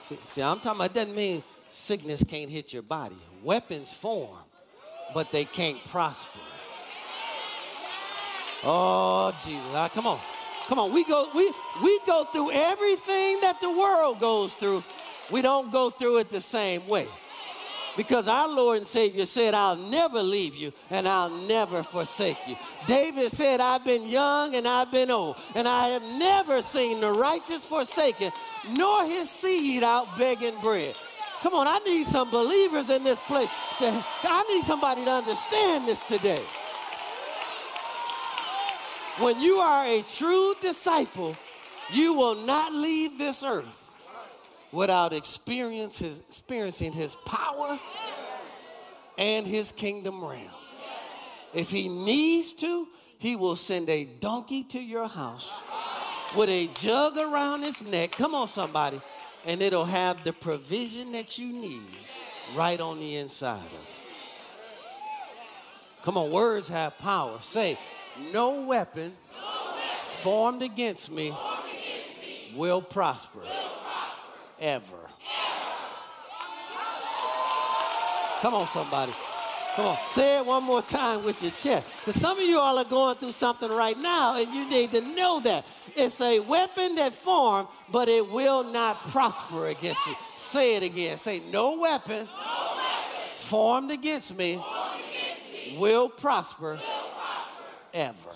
See, 0.00 0.18
see, 0.24 0.42
I'm 0.42 0.60
talking 0.60 0.80
about, 0.80 0.94
doesn't 0.94 1.14
mean 1.14 1.42
sickness 1.70 2.22
can't 2.24 2.50
hit 2.50 2.72
your 2.72 2.82
body. 2.82 3.16
Weapons 3.42 3.92
form, 3.92 4.38
but 5.12 5.32
they 5.32 5.44
can't 5.44 5.82
prosper. 5.84 6.38
Oh, 8.64 9.34
Jesus. 9.44 9.62
Ah, 9.74 9.88
come 9.92 10.06
on. 10.06 10.18
Come 10.66 10.78
on. 10.78 10.92
We 10.92 11.04
go, 11.04 11.28
we, 11.34 11.52
we 11.82 11.98
go 12.06 12.24
through 12.24 12.50
everything 12.52 13.38
that 13.42 13.60
the 13.60 13.70
world 13.70 14.18
goes 14.20 14.54
through. 14.54 14.82
We 15.30 15.42
don't 15.42 15.72
go 15.72 15.90
through 15.90 16.18
it 16.18 16.30
the 16.30 16.40
same 16.40 16.86
way. 16.86 17.06
Because 17.96 18.28
our 18.28 18.48
Lord 18.48 18.78
and 18.78 18.86
Savior 18.86 19.24
said, 19.24 19.54
I'll 19.54 19.76
never 19.76 20.22
leave 20.22 20.54
you 20.54 20.72
and 20.90 21.08
I'll 21.08 21.30
never 21.30 21.82
forsake 21.82 22.36
you. 22.46 22.54
David 22.86 23.30
said, 23.32 23.60
I've 23.60 23.84
been 23.84 24.06
young 24.06 24.54
and 24.54 24.68
I've 24.68 24.92
been 24.92 25.10
old, 25.10 25.38
and 25.54 25.66
I 25.66 25.88
have 25.88 26.02
never 26.18 26.60
seen 26.60 27.00
the 27.00 27.10
righteous 27.10 27.64
forsaken, 27.64 28.30
nor 28.72 29.04
his 29.04 29.30
seed 29.30 29.82
out 29.82 30.06
begging 30.18 30.60
bread. 30.60 30.94
Come 31.42 31.54
on, 31.54 31.66
I 31.66 31.78
need 31.86 32.06
some 32.06 32.30
believers 32.30 32.90
in 32.90 33.02
this 33.02 33.20
place. 33.20 33.48
To, 33.78 33.86
I 34.24 34.44
need 34.48 34.64
somebody 34.64 35.02
to 35.04 35.10
understand 35.10 35.88
this 35.88 36.02
today. 36.04 36.42
When 39.18 39.40
you 39.40 39.54
are 39.56 39.86
a 39.86 40.02
true 40.02 40.54
disciple, 40.60 41.36
you 41.90 42.12
will 42.12 42.34
not 42.34 42.72
leave 42.72 43.16
this 43.16 43.42
earth 43.42 43.90
without 44.72 45.12
his, 45.12 45.40
experiencing 46.28 46.92
his 46.92 47.16
power 47.24 47.78
and 49.16 49.46
his 49.46 49.72
kingdom 49.72 50.22
realm. 50.22 50.50
If 51.54 51.70
he 51.70 51.88
needs 51.88 52.52
to, 52.54 52.88
he 53.18 53.36
will 53.36 53.56
send 53.56 53.88
a 53.88 54.04
donkey 54.04 54.62
to 54.64 54.78
your 54.78 55.08
house 55.08 55.50
with 56.36 56.50
a 56.50 56.68
jug 56.74 57.16
around 57.16 57.64
its 57.64 57.82
neck. 57.82 58.12
Come 58.12 58.34
on, 58.34 58.48
somebody. 58.48 59.00
And 59.46 59.62
it'll 59.62 59.86
have 59.86 60.24
the 60.24 60.34
provision 60.34 61.12
that 61.12 61.38
you 61.38 61.52
need 61.52 61.88
right 62.54 62.80
on 62.80 63.00
the 63.00 63.16
inside 63.16 63.64
of 63.64 63.72
it. 63.72 63.88
Come 66.02 66.18
on, 66.18 66.30
words 66.30 66.68
have 66.68 66.98
power. 66.98 67.38
Say, 67.40 67.78
no 68.32 68.62
weapon, 68.62 69.12
formed 70.04 70.62
against 70.62 71.10
me, 71.10 71.32
will, 72.54 72.82
prosper, 72.82 73.40
ever. 74.60 74.96
Come 78.40 78.54
on, 78.54 78.66
somebody. 78.68 79.12
Come 79.76 79.86
on, 79.88 79.98
say 80.06 80.38
it 80.38 80.46
one 80.46 80.62
more 80.62 80.80
time 80.80 81.22
with 81.22 81.42
your 81.42 81.52
chest. 81.52 81.86
Because 82.00 82.18
some 82.18 82.38
of 82.38 82.44
you 82.44 82.58
all 82.58 82.78
are 82.78 82.84
going 82.84 83.16
through 83.16 83.32
something 83.32 83.70
right 83.70 83.98
now, 83.98 84.36
and 84.36 84.52
you 84.54 84.68
need 84.70 84.90
to 84.92 85.02
know 85.02 85.40
that. 85.40 85.66
It's 85.94 86.20
a 86.20 86.40
weapon 86.40 86.94
that 86.94 87.12
formed, 87.12 87.68
but 87.92 88.08
it 88.08 88.30
will 88.30 88.64
not 88.64 88.98
prosper 89.08 89.68
against 89.68 90.06
you. 90.06 90.14
Say 90.38 90.76
it 90.76 90.82
again. 90.82 91.18
Say, 91.18 91.42
no 91.50 91.78
weapon, 91.78 92.24
no 92.24 92.24
weapon 92.24 92.86
formed 93.36 93.90
against 93.90 94.36
me, 94.36 94.54
formed 94.54 95.00
against 95.10 95.52
me 95.52 95.76
will, 95.78 96.08
prosper, 96.08 96.72
will 96.72 96.76
prosper 96.76 97.15
ever. 97.94 98.30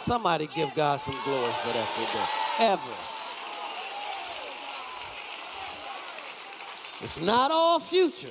Somebody 0.00 0.48
give 0.54 0.74
God 0.74 1.00
some 1.00 1.14
glory 1.24 1.52
for 1.52 1.72
that 1.72 1.88
today. 1.94 2.72
Ever. 2.72 3.12
It's 7.02 7.20
not 7.20 7.50
all 7.50 7.80
future. 7.80 8.28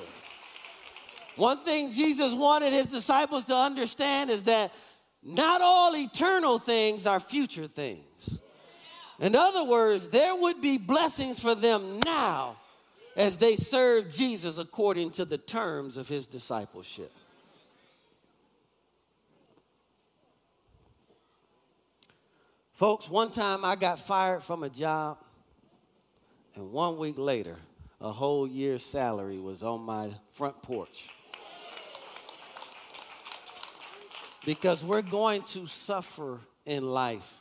One 1.36 1.58
thing 1.58 1.92
Jesus 1.92 2.34
wanted 2.34 2.72
his 2.72 2.86
disciples 2.86 3.44
to 3.46 3.54
understand 3.54 4.30
is 4.30 4.42
that 4.44 4.72
not 5.22 5.60
all 5.62 5.96
eternal 5.96 6.58
things 6.58 7.06
are 7.06 7.20
future 7.20 7.66
things. 7.66 8.40
In 9.20 9.36
other 9.36 9.64
words, 9.64 10.08
there 10.08 10.34
would 10.34 10.60
be 10.60 10.78
blessings 10.78 11.38
for 11.38 11.54
them 11.54 12.00
now 12.04 12.56
as 13.16 13.36
they 13.36 13.56
serve 13.56 14.12
Jesus 14.12 14.58
according 14.58 15.10
to 15.12 15.24
the 15.24 15.38
terms 15.38 15.96
of 15.96 16.08
his 16.08 16.26
discipleship. 16.26 17.12
Folks, 22.82 23.08
one 23.08 23.30
time 23.30 23.64
I 23.64 23.76
got 23.76 24.00
fired 24.00 24.42
from 24.42 24.64
a 24.64 24.68
job, 24.68 25.18
and 26.56 26.72
one 26.72 26.98
week 26.98 27.14
later, 27.16 27.54
a 28.00 28.10
whole 28.10 28.44
year's 28.44 28.84
salary 28.84 29.38
was 29.38 29.62
on 29.62 29.82
my 29.82 30.10
front 30.32 30.60
porch. 30.62 31.08
Because 34.44 34.84
we're 34.84 35.00
going 35.00 35.42
to 35.42 35.68
suffer 35.68 36.40
in 36.66 36.82
life 36.90 37.38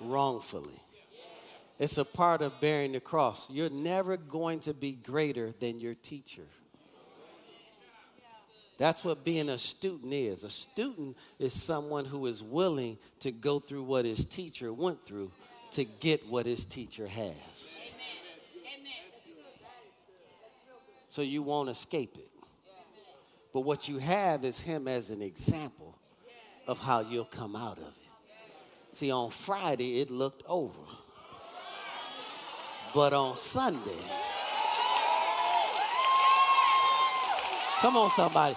wrongfully. 0.00 0.80
It's 1.80 1.98
a 1.98 2.04
part 2.04 2.40
of 2.40 2.60
bearing 2.60 2.92
the 2.92 3.00
cross. 3.00 3.50
You're 3.50 3.70
never 3.70 4.16
going 4.16 4.60
to 4.60 4.72
be 4.72 4.92
greater 4.92 5.52
than 5.58 5.80
your 5.80 5.94
teacher. 5.94 6.46
That's 8.80 9.04
what 9.04 9.24
being 9.24 9.50
a 9.50 9.58
student 9.58 10.14
is. 10.14 10.42
A 10.42 10.48
student 10.48 11.14
is 11.38 11.52
someone 11.52 12.06
who 12.06 12.24
is 12.24 12.42
willing 12.42 12.96
to 13.18 13.30
go 13.30 13.58
through 13.58 13.82
what 13.82 14.06
his 14.06 14.24
teacher 14.24 14.72
went 14.72 15.04
through 15.04 15.30
to 15.72 15.84
get 15.84 16.26
what 16.28 16.46
his 16.46 16.64
teacher 16.64 17.06
has. 17.06 17.76
So 21.10 21.20
you 21.20 21.42
won't 21.42 21.68
escape 21.68 22.16
it. 22.16 22.30
But 23.52 23.60
what 23.62 23.86
you 23.86 23.98
have 23.98 24.46
is 24.46 24.58
him 24.58 24.88
as 24.88 25.10
an 25.10 25.20
example 25.20 25.98
of 26.66 26.78
how 26.78 27.00
you'll 27.00 27.26
come 27.26 27.54
out 27.54 27.76
of 27.76 27.84
it. 27.84 28.96
See, 28.96 29.10
on 29.10 29.30
Friday, 29.30 30.00
it 30.00 30.10
looked 30.10 30.42
over. 30.46 30.80
But 32.94 33.12
on 33.12 33.36
Sunday, 33.36 34.00
Come 37.80 37.96
on, 37.96 38.10
somebody. 38.10 38.54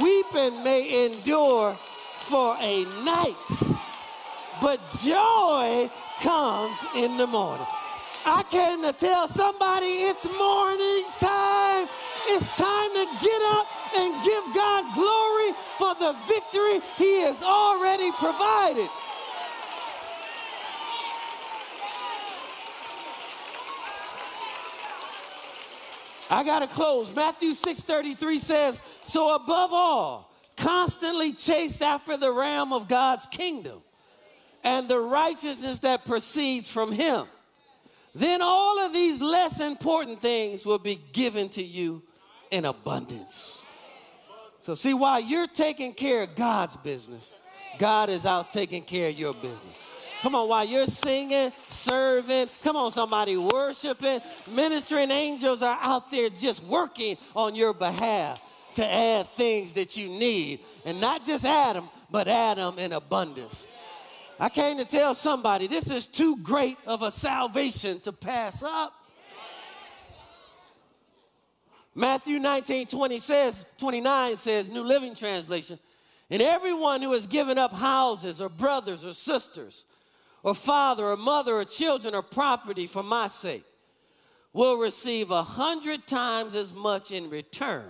Weeping 0.00 0.62
may 0.62 1.06
endure 1.06 1.74
for 1.74 2.56
a 2.60 2.84
night, 3.04 3.34
but 4.62 4.78
joy 5.02 5.90
comes 6.22 6.78
in 6.96 7.16
the 7.16 7.26
morning. 7.26 7.66
I 8.24 8.42
came 8.50 8.82
to 8.82 8.92
tell 8.92 9.26
somebody 9.28 10.08
it's 10.08 10.24
morning 10.24 11.04
time. 11.18 11.86
It's 12.28 12.48
time 12.56 12.90
to 12.94 13.04
get 13.20 13.42
up 13.52 13.66
and 13.98 14.14
give 14.24 14.44
God 14.54 14.84
glory 14.94 15.52
for 15.76 15.94
the 16.00 16.16
victory 16.24 16.80
he 16.96 17.20
has 17.20 17.42
already 17.42 18.10
provided. 18.12 18.88
I 26.34 26.42
got 26.42 26.60
to 26.60 26.66
close. 26.66 27.14
Matthew 27.14 27.54
6:33 27.54 28.38
says, 28.38 28.82
"So 29.04 29.34
above 29.34 29.72
all, 29.72 30.30
constantly 30.56 31.32
chase 31.32 31.80
after 31.80 32.16
the 32.16 32.32
ram 32.32 32.72
of 32.72 32.88
God's 32.88 33.26
kingdom 33.26 33.82
and 34.64 34.88
the 34.88 34.98
righteousness 34.98 35.78
that 35.80 36.04
proceeds 36.04 36.68
from 36.68 36.90
him. 36.90 37.28
Then 38.14 38.42
all 38.42 38.80
of 38.80 38.92
these 38.92 39.20
less 39.20 39.60
important 39.60 40.20
things 40.20 40.64
will 40.64 40.78
be 40.78 40.96
given 41.12 41.48
to 41.50 41.62
you 41.62 42.02
in 42.50 42.64
abundance." 42.64 43.62
So 44.60 44.74
see 44.74 44.94
while 44.94 45.20
you're 45.20 45.46
taking 45.46 45.92
care 45.92 46.22
of 46.22 46.34
God's 46.34 46.76
business, 46.78 47.30
God 47.78 48.10
is 48.10 48.26
out 48.26 48.50
taking 48.50 48.82
care 48.82 49.10
of 49.10 49.18
your 49.18 49.34
business. 49.34 49.76
Come 50.24 50.36
on, 50.36 50.48
while 50.48 50.64
you're 50.64 50.86
singing, 50.86 51.52
serving, 51.68 52.48
come 52.62 52.76
on, 52.76 52.90
somebody 52.92 53.36
worshiping, 53.36 54.22
ministering 54.50 55.10
angels 55.10 55.60
are 55.60 55.76
out 55.82 56.10
there 56.10 56.30
just 56.30 56.64
working 56.64 57.18
on 57.36 57.54
your 57.54 57.74
behalf 57.74 58.42
to 58.72 58.86
add 58.86 59.28
things 59.28 59.74
that 59.74 59.98
you 59.98 60.08
need. 60.08 60.60
And 60.86 60.98
not 60.98 61.26
just 61.26 61.44
add 61.44 61.76
them, 61.76 61.90
but 62.10 62.26
add 62.26 62.56
them 62.56 62.78
in 62.78 62.94
abundance. 62.94 63.66
I 64.40 64.48
came 64.48 64.78
to 64.78 64.86
tell 64.86 65.14
somebody 65.14 65.66
this 65.66 65.90
is 65.90 66.06
too 66.06 66.38
great 66.38 66.78
of 66.86 67.02
a 67.02 67.10
salvation 67.10 68.00
to 68.00 68.10
pass 68.10 68.62
up. 68.62 68.94
Matthew 71.94 72.38
19, 72.38 72.86
20 72.86 73.18
says, 73.18 73.66
29 73.76 74.36
says, 74.36 74.70
New 74.70 74.84
Living 74.84 75.14
Translation, 75.14 75.78
and 76.30 76.40
everyone 76.40 77.02
who 77.02 77.12
has 77.12 77.26
given 77.26 77.58
up 77.58 77.74
houses 77.74 78.40
or 78.40 78.48
brothers 78.48 79.04
or 79.04 79.12
sisters 79.12 79.84
or 80.44 80.54
father 80.54 81.06
or 81.06 81.16
mother 81.16 81.54
or 81.54 81.64
children 81.64 82.14
or 82.14 82.22
property 82.22 82.86
for 82.86 83.02
my 83.02 83.26
sake 83.26 83.64
will 84.52 84.78
receive 84.78 85.32
a 85.32 85.42
hundred 85.42 86.06
times 86.06 86.54
as 86.54 86.72
much 86.72 87.10
in 87.10 87.28
return. 87.28 87.88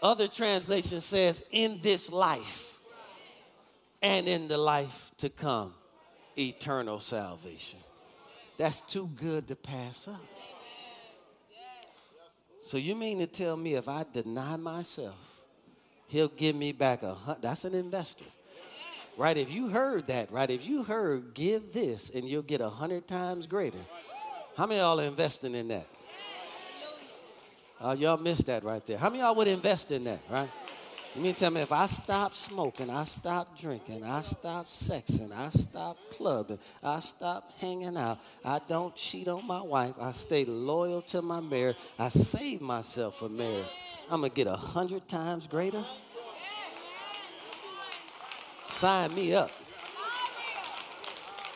Other 0.00 0.28
translation 0.28 1.00
says, 1.00 1.44
in 1.50 1.80
this 1.82 2.10
life 2.10 2.78
and 4.00 4.28
in 4.28 4.48
the 4.48 4.56
life 4.56 5.10
to 5.18 5.28
come, 5.28 5.74
eternal 6.38 7.00
salvation. 7.00 7.80
That's 8.56 8.80
too 8.80 9.10
good 9.16 9.48
to 9.48 9.56
pass 9.56 10.08
up. 10.08 10.20
So 12.62 12.76
you 12.76 12.94
mean 12.94 13.18
to 13.18 13.26
tell 13.26 13.56
me 13.56 13.74
if 13.74 13.88
I 13.88 14.04
deny 14.12 14.56
myself, 14.56 15.18
he'll 16.06 16.28
give 16.28 16.54
me 16.54 16.72
back 16.72 17.02
a 17.02 17.14
hundred? 17.14 17.42
That's 17.42 17.64
an 17.64 17.74
investor. 17.74 18.26
Right? 19.18 19.36
If 19.36 19.52
you 19.52 19.68
heard 19.68 20.06
that, 20.06 20.30
right? 20.30 20.48
If 20.48 20.64
you 20.64 20.84
heard 20.84 21.34
give 21.34 21.72
this 21.72 22.10
and 22.10 22.24
you'll 22.24 22.42
get 22.42 22.60
a 22.60 22.68
hundred 22.68 23.08
times 23.08 23.48
greater. 23.48 23.84
How 24.56 24.64
many 24.64 24.80
y'all 24.80 25.00
are 25.00 25.04
investing 25.04 25.56
in 25.56 25.68
that? 25.68 25.86
Uh, 27.80 27.96
y'all 27.98 28.16
missed 28.16 28.46
that 28.46 28.62
right 28.62 28.84
there. 28.86 28.96
How 28.96 29.10
many 29.10 29.20
y'all 29.20 29.34
would 29.34 29.48
invest 29.48 29.90
in 29.90 30.04
that, 30.04 30.20
right? 30.30 30.48
You 31.16 31.22
mean 31.22 31.34
tell 31.34 31.50
me 31.50 31.60
if 31.62 31.72
I 31.72 31.86
stop 31.86 32.32
smoking, 32.34 32.90
I 32.90 33.02
stop 33.02 33.58
drinking, 33.58 34.04
I 34.04 34.20
stop 34.20 34.66
sexing, 34.66 35.36
I 35.36 35.48
stop 35.48 35.96
clubbing, 36.12 36.60
I 36.80 37.00
stop 37.00 37.50
hanging 37.58 37.96
out, 37.96 38.20
I 38.44 38.60
don't 38.68 38.94
cheat 38.94 39.26
on 39.26 39.44
my 39.44 39.62
wife, 39.62 39.94
I 40.00 40.12
stay 40.12 40.44
loyal 40.44 41.02
to 41.02 41.22
my 41.22 41.40
marriage, 41.40 41.76
I 41.98 42.08
save 42.10 42.60
myself 42.60 43.18
for 43.18 43.28
marriage, 43.28 43.66
I'm 44.10 44.20
gonna 44.20 44.28
get 44.28 44.46
a 44.46 44.56
hundred 44.56 45.08
times 45.08 45.48
greater? 45.48 45.82
Sign 48.78 49.12
me 49.12 49.34
up. 49.34 49.50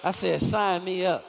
I 0.02 0.10
said, 0.10 0.40
sign 0.40 0.82
me 0.82 1.06
up. 1.06 1.24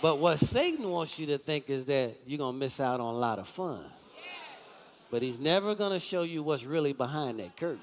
But 0.00 0.16
what 0.16 0.38
Satan 0.38 0.88
wants 0.88 1.18
you 1.18 1.26
to 1.26 1.36
think 1.36 1.68
is 1.68 1.84
that 1.84 2.14
you're 2.26 2.38
going 2.38 2.54
to 2.54 2.58
miss 2.58 2.80
out 2.80 2.98
on 2.98 3.14
a 3.14 3.18
lot 3.18 3.38
of 3.38 3.46
fun. 3.46 3.84
But 5.10 5.20
he's 5.20 5.38
never 5.38 5.74
going 5.74 5.92
to 5.92 6.00
show 6.00 6.22
you 6.22 6.42
what's 6.42 6.64
really 6.64 6.94
behind 6.94 7.40
that 7.40 7.58
curtain. 7.58 7.80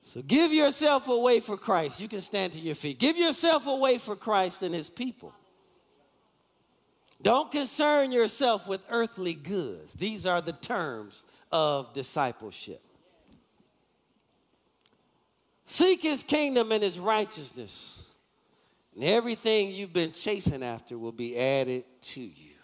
So 0.00 0.22
give 0.22 0.52
yourself 0.52 1.06
away 1.06 1.38
for 1.38 1.56
Christ. 1.56 2.00
You 2.00 2.08
can 2.08 2.20
stand 2.20 2.54
to 2.54 2.58
your 2.58 2.74
feet. 2.74 2.98
Give 2.98 3.16
yourself 3.16 3.68
away 3.68 3.98
for 3.98 4.16
Christ 4.16 4.64
and 4.64 4.74
his 4.74 4.90
people. 4.90 5.32
Don't 7.22 7.52
concern 7.52 8.10
yourself 8.10 8.66
with 8.66 8.82
earthly 8.90 9.34
goods. 9.34 9.94
These 9.94 10.26
are 10.26 10.40
the 10.40 10.52
terms 10.52 11.22
of 11.52 11.92
discipleship. 11.94 12.80
Seek 15.64 16.02
his 16.02 16.22
kingdom 16.22 16.72
and 16.72 16.82
his 16.82 16.98
righteousness, 16.98 18.06
and 18.94 19.04
everything 19.04 19.70
you've 19.70 19.92
been 19.92 20.12
chasing 20.12 20.62
after 20.62 20.98
will 20.98 21.12
be 21.12 21.38
added 21.38 21.84
to 22.02 22.20
you 22.20 22.56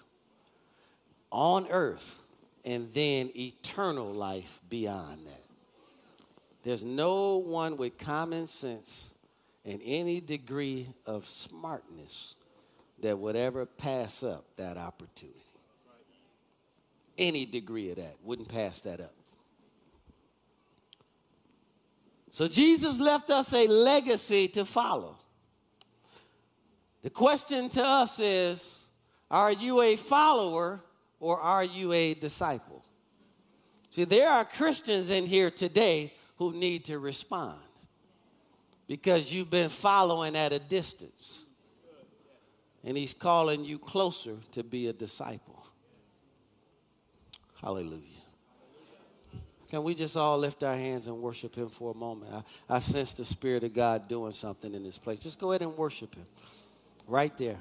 on 1.31 1.67
earth 1.71 2.19
and 2.65 2.93
then 2.93 3.31
eternal 3.37 4.13
life 4.13 4.61
beyond 4.69 5.25
that. 5.27 5.45
There's 6.65 6.83
no 6.83 7.37
one 7.37 7.77
with 7.77 7.97
common 7.97 8.47
sense 8.47 9.11
and 9.65 9.81
any 9.85 10.21
degree 10.21 10.89
of 11.07 11.27
smartness 11.27 12.35
that 13.01 13.19
would 13.19 13.37
ever 13.37 13.67
pass 13.67 14.23
up 14.23 14.45
that 14.57 14.77
opportunity. 14.77 15.39
Any 17.17 17.47
degree 17.47 17.91
of 17.91 17.97
that 17.97 18.15
wouldn't 18.23 18.49
pass 18.49 18.79
that 18.81 19.01
up. 19.01 19.15
So 22.31 22.47
Jesus 22.47 23.01
left 23.01 23.31
us 23.31 23.53
a 23.53 23.67
legacy 23.67 24.47
to 24.49 24.65
follow. 24.65 25.19
The 27.03 27.11
question 27.11 27.69
to 27.71 27.83
us 27.83 28.21
is 28.21 28.79
are 29.31 29.53
you 29.53 29.83
a 29.83 29.97
follower 29.97 30.81
or 31.21 31.41
are 31.41 31.65
you 31.65 31.93
a 31.93 32.15
disciple? 32.15 32.85
See, 33.91 34.05
there 34.05 34.29
are 34.29 34.45
Christians 34.45 35.11
in 35.11 35.27
here 35.27 35.51
today 35.51 36.13
who 36.37 36.53
need 36.53 36.85
to 36.85 36.99
respond 36.99 37.59
because 38.87 39.33
you've 39.33 39.51
been 39.51 39.69
following 39.69 40.37
at 40.37 40.53
a 40.53 40.59
distance 40.59 41.45
and 42.85 42.97
he's 42.97 43.15
calling 43.15 43.65
you 43.65 43.79
closer 43.79 44.37
to 44.53 44.63
be 44.63 44.87
a 44.89 44.93
disciple. 44.93 45.65
Hallelujah. 47.61 48.03
Can 49.71 49.83
we 49.83 49.95
just 49.95 50.17
all 50.17 50.39
lift 50.39 50.63
our 50.63 50.75
hands 50.75 51.09
and 51.09 51.21
worship 51.21 51.55
him 51.55 51.69
for 51.69 51.93
a 51.93 51.97
moment? 51.97 52.33
I, 52.33 52.77
I 52.77 52.79
sense 52.79 53.13
the 53.13 53.25
Spirit 53.25 53.65
of 53.65 53.75
God 53.75 54.09
doing 54.09 54.33
something 54.33 54.73
in 54.75 54.83
this 54.83 54.99
place. 54.99 55.21
Just 55.21 55.39
go 55.39 55.53
ahead 55.53 55.63
and 55.63 55.77
worship 55.77 56.15
him 56.15 56.27
right 57.07 57.37
there. 57.37 57.59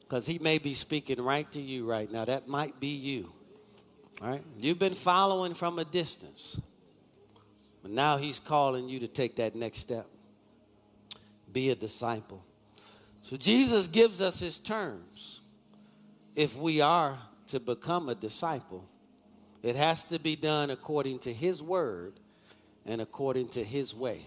Because 0.00 0.26
he 0.26 0.38
may 0.38 0.58
be 0.58 0.74
speaking 0.74 1.20
right 1.20 1.50
to 1.52 1.60
you 1.60 1.88
right 1.88 2.10
now. 2.10 2.24
That 2.24 2.46
might 2.46 2.78
be 2.78 2.94
you. 2.94 3.32
All 4.20 4.28
right? 4.28 4.42
You've 4.60 4.78
been 4.78 4.94
following 4.94 5.54
from 5.54 5.78
a 5.78 5.84
distance. 5.84 6.60
But 7.82 7.90
now 7.90 8.18
he's 8.18 8.38
calling 8.38 8.88
you 8.88 9.00
to 9.00 9.08
take 9.08 9.36
that 9.36 9.56
next 9.56 9.78
step. 9.80 10.06
Be 11.52 11.70
a 11.70 11.74
disciple. 11.74 12.44
So 13.22 13.36
Jesus 13.36 13.86
gives 13.86 14.20
us 14.20 14.40
his 14.40 14.60
terms. 14.60 15.40
If 16.34 16.56
we 16.56 16.80
are 16.80 17.18
to 17.46 17.60
become 17.60 18.08
a 18.08 18.14
disciple, 18.14 18.84
it 19.62 19.76
has 19.76 20.04
to 20.04 20.18
be 20.18 20.34
done 20.34 20.70
according 20.70 21.20
to 21.20 21.32
his 21.32 21.62
word 21.62 22.14
and 22.84 23.00
according 23.00 23.48
to 23.50 23.62
his 23.62 23.94
way. 23.94 24.22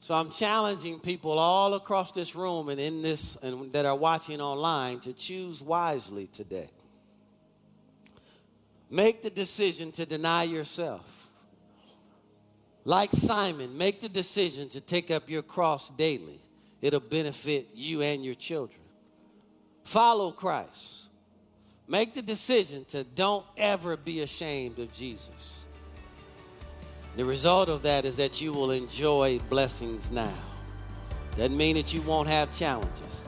So 0.00 0.14
I'm 0.14 0.30
challenging 0.30 0.98
people 0.98 1.38
all 1.38 1.74
across 1.74 2.12
this 2.12 2.34
room 2.34 2.68
and 2.68 2.80
in 2.80 3.02
this 3.02 3.36
and 3.36 3.72
that 3.72 3.84
are 3.84 3.96
watching 3.96 4.40
online 4.40 5.00
to 5.00 5.12
choose 5.12 5.62
wisely 5.62 6.26
today. 6.26 6.70
Make 8.90 9.22
the 9.22 9.30
decision 9.30 9.92
to 9.92 10.06
deny 10.06 10.44
yourself. 10.44 11.26
Like 12.84 13.12
Simon, 13.12 13.76
make 13.76 14.00
the 14.00 14.08
decision 14.08 14.68
to 14.70 14.80
take 14.80 15.10
up 15.10 15.28
your 15.28 15.42
cross 15.42 15.90
daily 15.90 16.43
it'll 16.84 17.00
benefit 17.00 17.68
you 17.74 18.02
and 18.02 18.22
your 18.22 18.34
children. 18.34 18.82
Follow 19.84 20.30
Christ. 20.30 21.08
Make 21.88 22.12
the 22.12 22.20
decision 22.20 22.84
to 22.86 23.04
don't 23.04 23.46
ever 23.56 23.96
be 23.96 24.20
ashamed 24.20 24.78
of 24.78 24.92
Jesus. 24.92 25.64
The 27.16 27.24
result 27.24 27.70
of 27.70 27.82
that 27.84 28.04
is 28.04 28.18
that 28.18 28.42
you 28.42 28.52
will 28.52 28.70
enjoy 28.70 29.38
blessings 29.48 30.10
now 30.10 30.32
Doesn't 31.36 31.56
mean 31.56 31.76
that 31.76 31.94
you 31.94 32.02
won't 32.02 32.28
have 32.28 32.52
challenges. 32.52 33.24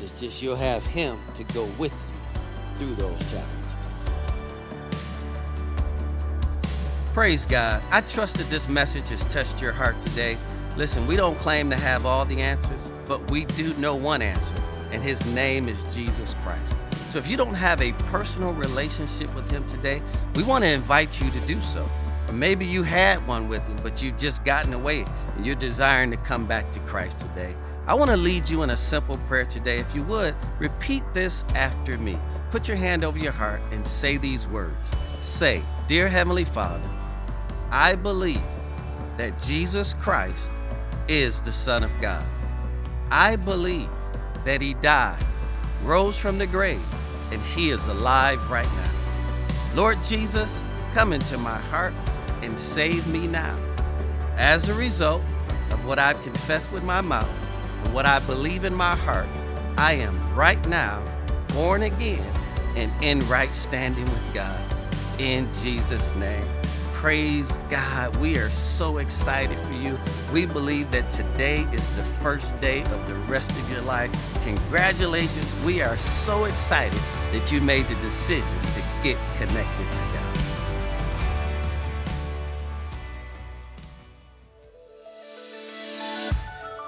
It's 0.00 0.20
just 0.20 0.40
you'll 0.40 0.54
have 0.54 0.86
Him 0.86 1.18
to 1.34 1.42
go 1.44 1.64
with 1.78 1.92
you 1.92 2.76
through 2.78 2.94
those 2.94 3.18
challenges. 3.32 3.74
Praise 7.12 7.44
God. 7.44 7.82
I 7.90 8.02
trust 8.02 8.36
that 8.36 8.48
this 8.50 8.68
message 8.68 9.08
has 9.08 9.24
touched 9.24 9.60
your 9.60 9.72
heart 9.72 10.00
today. 10.00 10.36
Listen, 10.76 11.06
we 11.06 11.14
don't 11.14 11.38
claim 11.38 11.70
to 11.70 11.76
have 11.76 12.04
all 12.04 12.24
the 12.24 12.40
answers, 12.40 12.90
but 13.06 13.30
we 13.30 13.44
do 13.44 13.72
know 13.74 13.94
one 13.94 14.20
answer, 14.20 14.56
and 14.90 15.00
His 15.00 15.24
name 15.26 15.68
is 15.68 15.84
Jesus 15.94 16.34
Christ. 16.42 16.76
So 17.10 17.20
if 17.20 17.30
you 17.30 17.36
don't 17.36 17.54
have 17.54 17.80
a 17.80 17.92
personal 18.10 18.52
relationship 18.52 19.32
with 19.36 19.48
Him 19.48 19.64
today, 19.66 20.02
we 20.34 20.42
want 20.42 20.64
to 20.64 20.70
invite 20.70 21.20
you 21.20 21.30
to 21.30 21.40
do 21.46 21.60
so. 21.60 21.86
Or 22.28 22.32
maybe 22.32 22.66
you 22.66 22.82
had 22.82 23.24
one 23.24 23.48
with 23.48 23.64
Him, 23.68 23.76
but 23.84 24.02
you've 24.02 24.18
just 24.18 24.44
gotten 24.44 24.72
away 24.72 25.04
and 25.36 25.46
you're 25.46 25.54
desiring 25.54 26.10
to 26.10 26.16
come 26.16 26.44
back 26.44 26.72
to 26.72 26.80
Christ 26.80 27.20
today. 27.20 27.54
I 27.86 27.94
want 27.94 28.10
to 28.10 28.16
lead 28.16 28.48
you 28.48 28.64
in 28.64 28.70
a 28.70 28.76
simple 28.76 29.16
prayer 29.28 29.44
today. 29.44 29.78
If 29.78 29.94
you 29.94 30.02
would, 30.04 30.34
repeat 30.58 31.04
this 31.12 31.44
after 31.54 31.96
me. 31.98 32.18
Put 32.50 32.66
your 32.66 32.78
hand 32.78 33.04
over 33.04 33.18
your 33.18 33.30
heart 33.30 33.60
and 33.70 33.86
say 33.86 34.16
these 34.16 34.48
words. 34.48 34.90
Say, 35.20 35.62
Dear 35.86 36.08
Heavenly 36.08 36.44
Father, 36.44 36.90
I 37.70 37.94
believe 37.94 38.42
that 39.18 39.40
Jesus 39.40 39.94
Christ 39.94 40.52
is 41.08 41.40
the 41.40 41.52
Son 41.52 41.82
of 41.82 41.90
God. 42.00 42.24
I 43.10 43.36
believe 43.36 43.90
that 44.44 44.60
He 44.60 44.74
died, 44.74 45.24
rose 45.82 46.18
from 46.18 46.38
the 46.38 46.46
grave, 46.46 46.82
and 47.32 47.40
He 47.42 47.70
is 47.70 47.86
alive 47.86 48.50
right 48.50 48.66
now. 48.66 48.90
Lord 49.74 50.02
Jesus, 50.04 50.62
come 50.92 51.12
into 51.12 51.36
my 51.38 51.58
heart 51.58 51.94
and 52.42 52.58
save 52.58 53.06
me 53.06 53.26
now. 53.26 53.58
As 54.36 54.68
a 54.68 54.74
result 54.74 55.22
of 55.70 55.84
what 55.84 55.98
I've 55.98 56.20
confessed 56.22 56.72
with 56.72 56.84
my 56.84 57.00
mouth 57.00 57.28
and 57.84 57.94
what 57.94 58.06
I 58.06 58.20
believe 58.20 58.64
in 58.64 58.74
my 58.74 58.96
heart, 58.96 59.28
I 59.76 59.94
am 59.94 60.34
right 60.34 60.64
now 60.68 61.04
born 61.48 61.82
again 61.82 62.32
and 62.76 62.92
in 63.02 63.20
right 63.28 63.54
standing 63.54 64.04
with 64.06 64.34
God. 64.34 64.74
In 65.18 65.48
Jesus' 65.62 66.14
name. 66.14 66.46
Praise 67.04 67.58
God. 67.68 68.16
We 68.16 68.38
are 68.38 68.48
so 68.48 68.96
excited 68.96 69.60
for 69.60 69.74
you. 69.74 69.98
We 70.32 70.46
believe 70.46 70.90
that 70.92 71.12
today 71.12 71.66
is 71.70 71.86
the 71.96 72.02
first 72.22 72.58
day 72.62 72.82
of 72.84 73.06
the 73.06 73.14
rest 73.28 73.50
of 73.50 73.70
your 73.70 73.82
life. 73.82 74.10
Congratulations. 74.42 75.54
We 75.66 75.82
are 75.82 75.98
so 75.98 76.44
excited 76.44 76.98
that 77.32 77.52
you 77.52 77.60
made 77.60 77.88
the 77.88 77.94
decision 77.96 78.58
to 78.72 78.82
get 79.02 79.18
connected 79.36 79.86
to 79.90 79.98
God. 80.14 80.36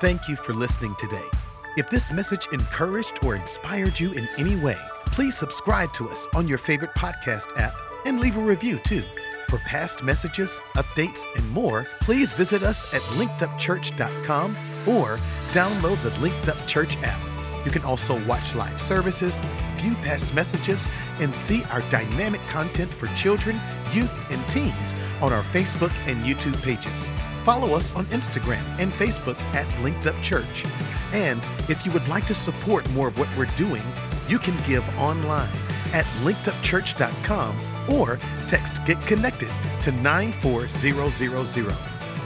Thank 0.00 0.30
you 0.30 0.36
for 0.36 0.54
listening 0.54 0.94
today. 0.98 1.28
If 1.76 1.90
this 1.90 2.10
message 2.10 2.48
encouraged 2.52 3.18
or 3.22 3.36
inspired 3.36 4.00
you 4.00 4.12
in 4.14 4.26
any 4.38 4.56
way, 4.56 4.78
please 5.04 5.36
subscribe 5.36 5.92
to 5.92 6.08
us 6.08 6.26
on 6.34 6.48
your 6.48 6.56
favorite 6.56 6.94
podcast 6.94 7.54
app 7.58 7.74
and 8.06 8.18
leave 8.18 8.38
a 8.38 8.42
review 8.42 8.78
too. 8.78 9.04
For 9.48 9.58
past 9.58 10.02
messages, 10.02 10.60
updates, 10.76 11.24
and 11.36 11.48
more, 11.50 11.86
please 12.00 12.32
visit 12.32 12.62
us 12.62 12.84
at 12.92 13.00
linkedupchurch.com 13.02 14.56
or 14.86 15.18
download 15.52 16.02
the 16.02 16.18
Linked 16.20 16.48
Up 16.48 16.66
Church 16.66 16.96
app. 17.02 17.20
You 17.64 17.70
can 17.70 17.82
also 17.82 18.24
watch 18.26 18.54
live 18.54 18.80
services, 18.80 19.40
view 19.76 19.94
past 19.96 20.34
messages, 20.34 20.88
and 21.20 21.34
see 21.34 21.64
our 21.64 21.80
dynamic 21.90 22.40
content 22.44 22.92
for 22.92 23.06
children, 23.08 23.60
youth, 23.92 24.14
and 24.30 24.48
teens 24.48 24.94
on 25.20 25.32
our 25.32 25.42
Facebook 25.44 25.92
and 26.06 26.24
YouTube 26.24 26.60
pages. 26.62 27.08
Follow 27.44 27.76
us 27.76 27.94
on 27.94 28.04
Instagram 28.06 28.64
and 28.78 28.92
Facebook 28.92 29.38
at 29.54 29.66
Linked 29.82 30.06
Up 30.06 30.20
Church. 30.22 30.64
And 31.12 31.40
if 31.68 31.84
you 31.86 31.92
would 31.92 32.06
like 32.08 32.26
to 32.26 32.34
support 32.34 32.88
more 32.90 33.08
of 33.08 33.18
what 33.18 33.28
we're 33.36 33.46
doing, 33.56 33.82
you 34.28 34.38
can 34.38 34.56
give 34.66 34.86
online 34.98 35.48
at 35.92 36.04
linkedupchurch.com 36.24 37.75
or 37.88 38.18
text 38.46 38.84
Get 38.84 39.00
Connected 39.06 39.50
to 39.80 39.92
94000. 39.92 41.70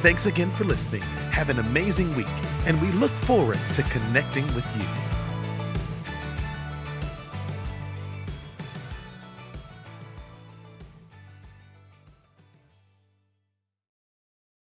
Thanks 0.02 0.26
again 0.26 0.50
for 0.50 0.64
listening. 0.64 1.02
Have 1.30 1.50
an 1.50 1.58
amazing 1.58 2.14
week, 2.16 2.26
and 2.66 2.80
we 2.80 2.88
look 2.92 3.11
forward 3.11 3.58
to 3.74 3.82
connecting 3.84 4.46
with 4.54 4.66
you. 4.76 5.09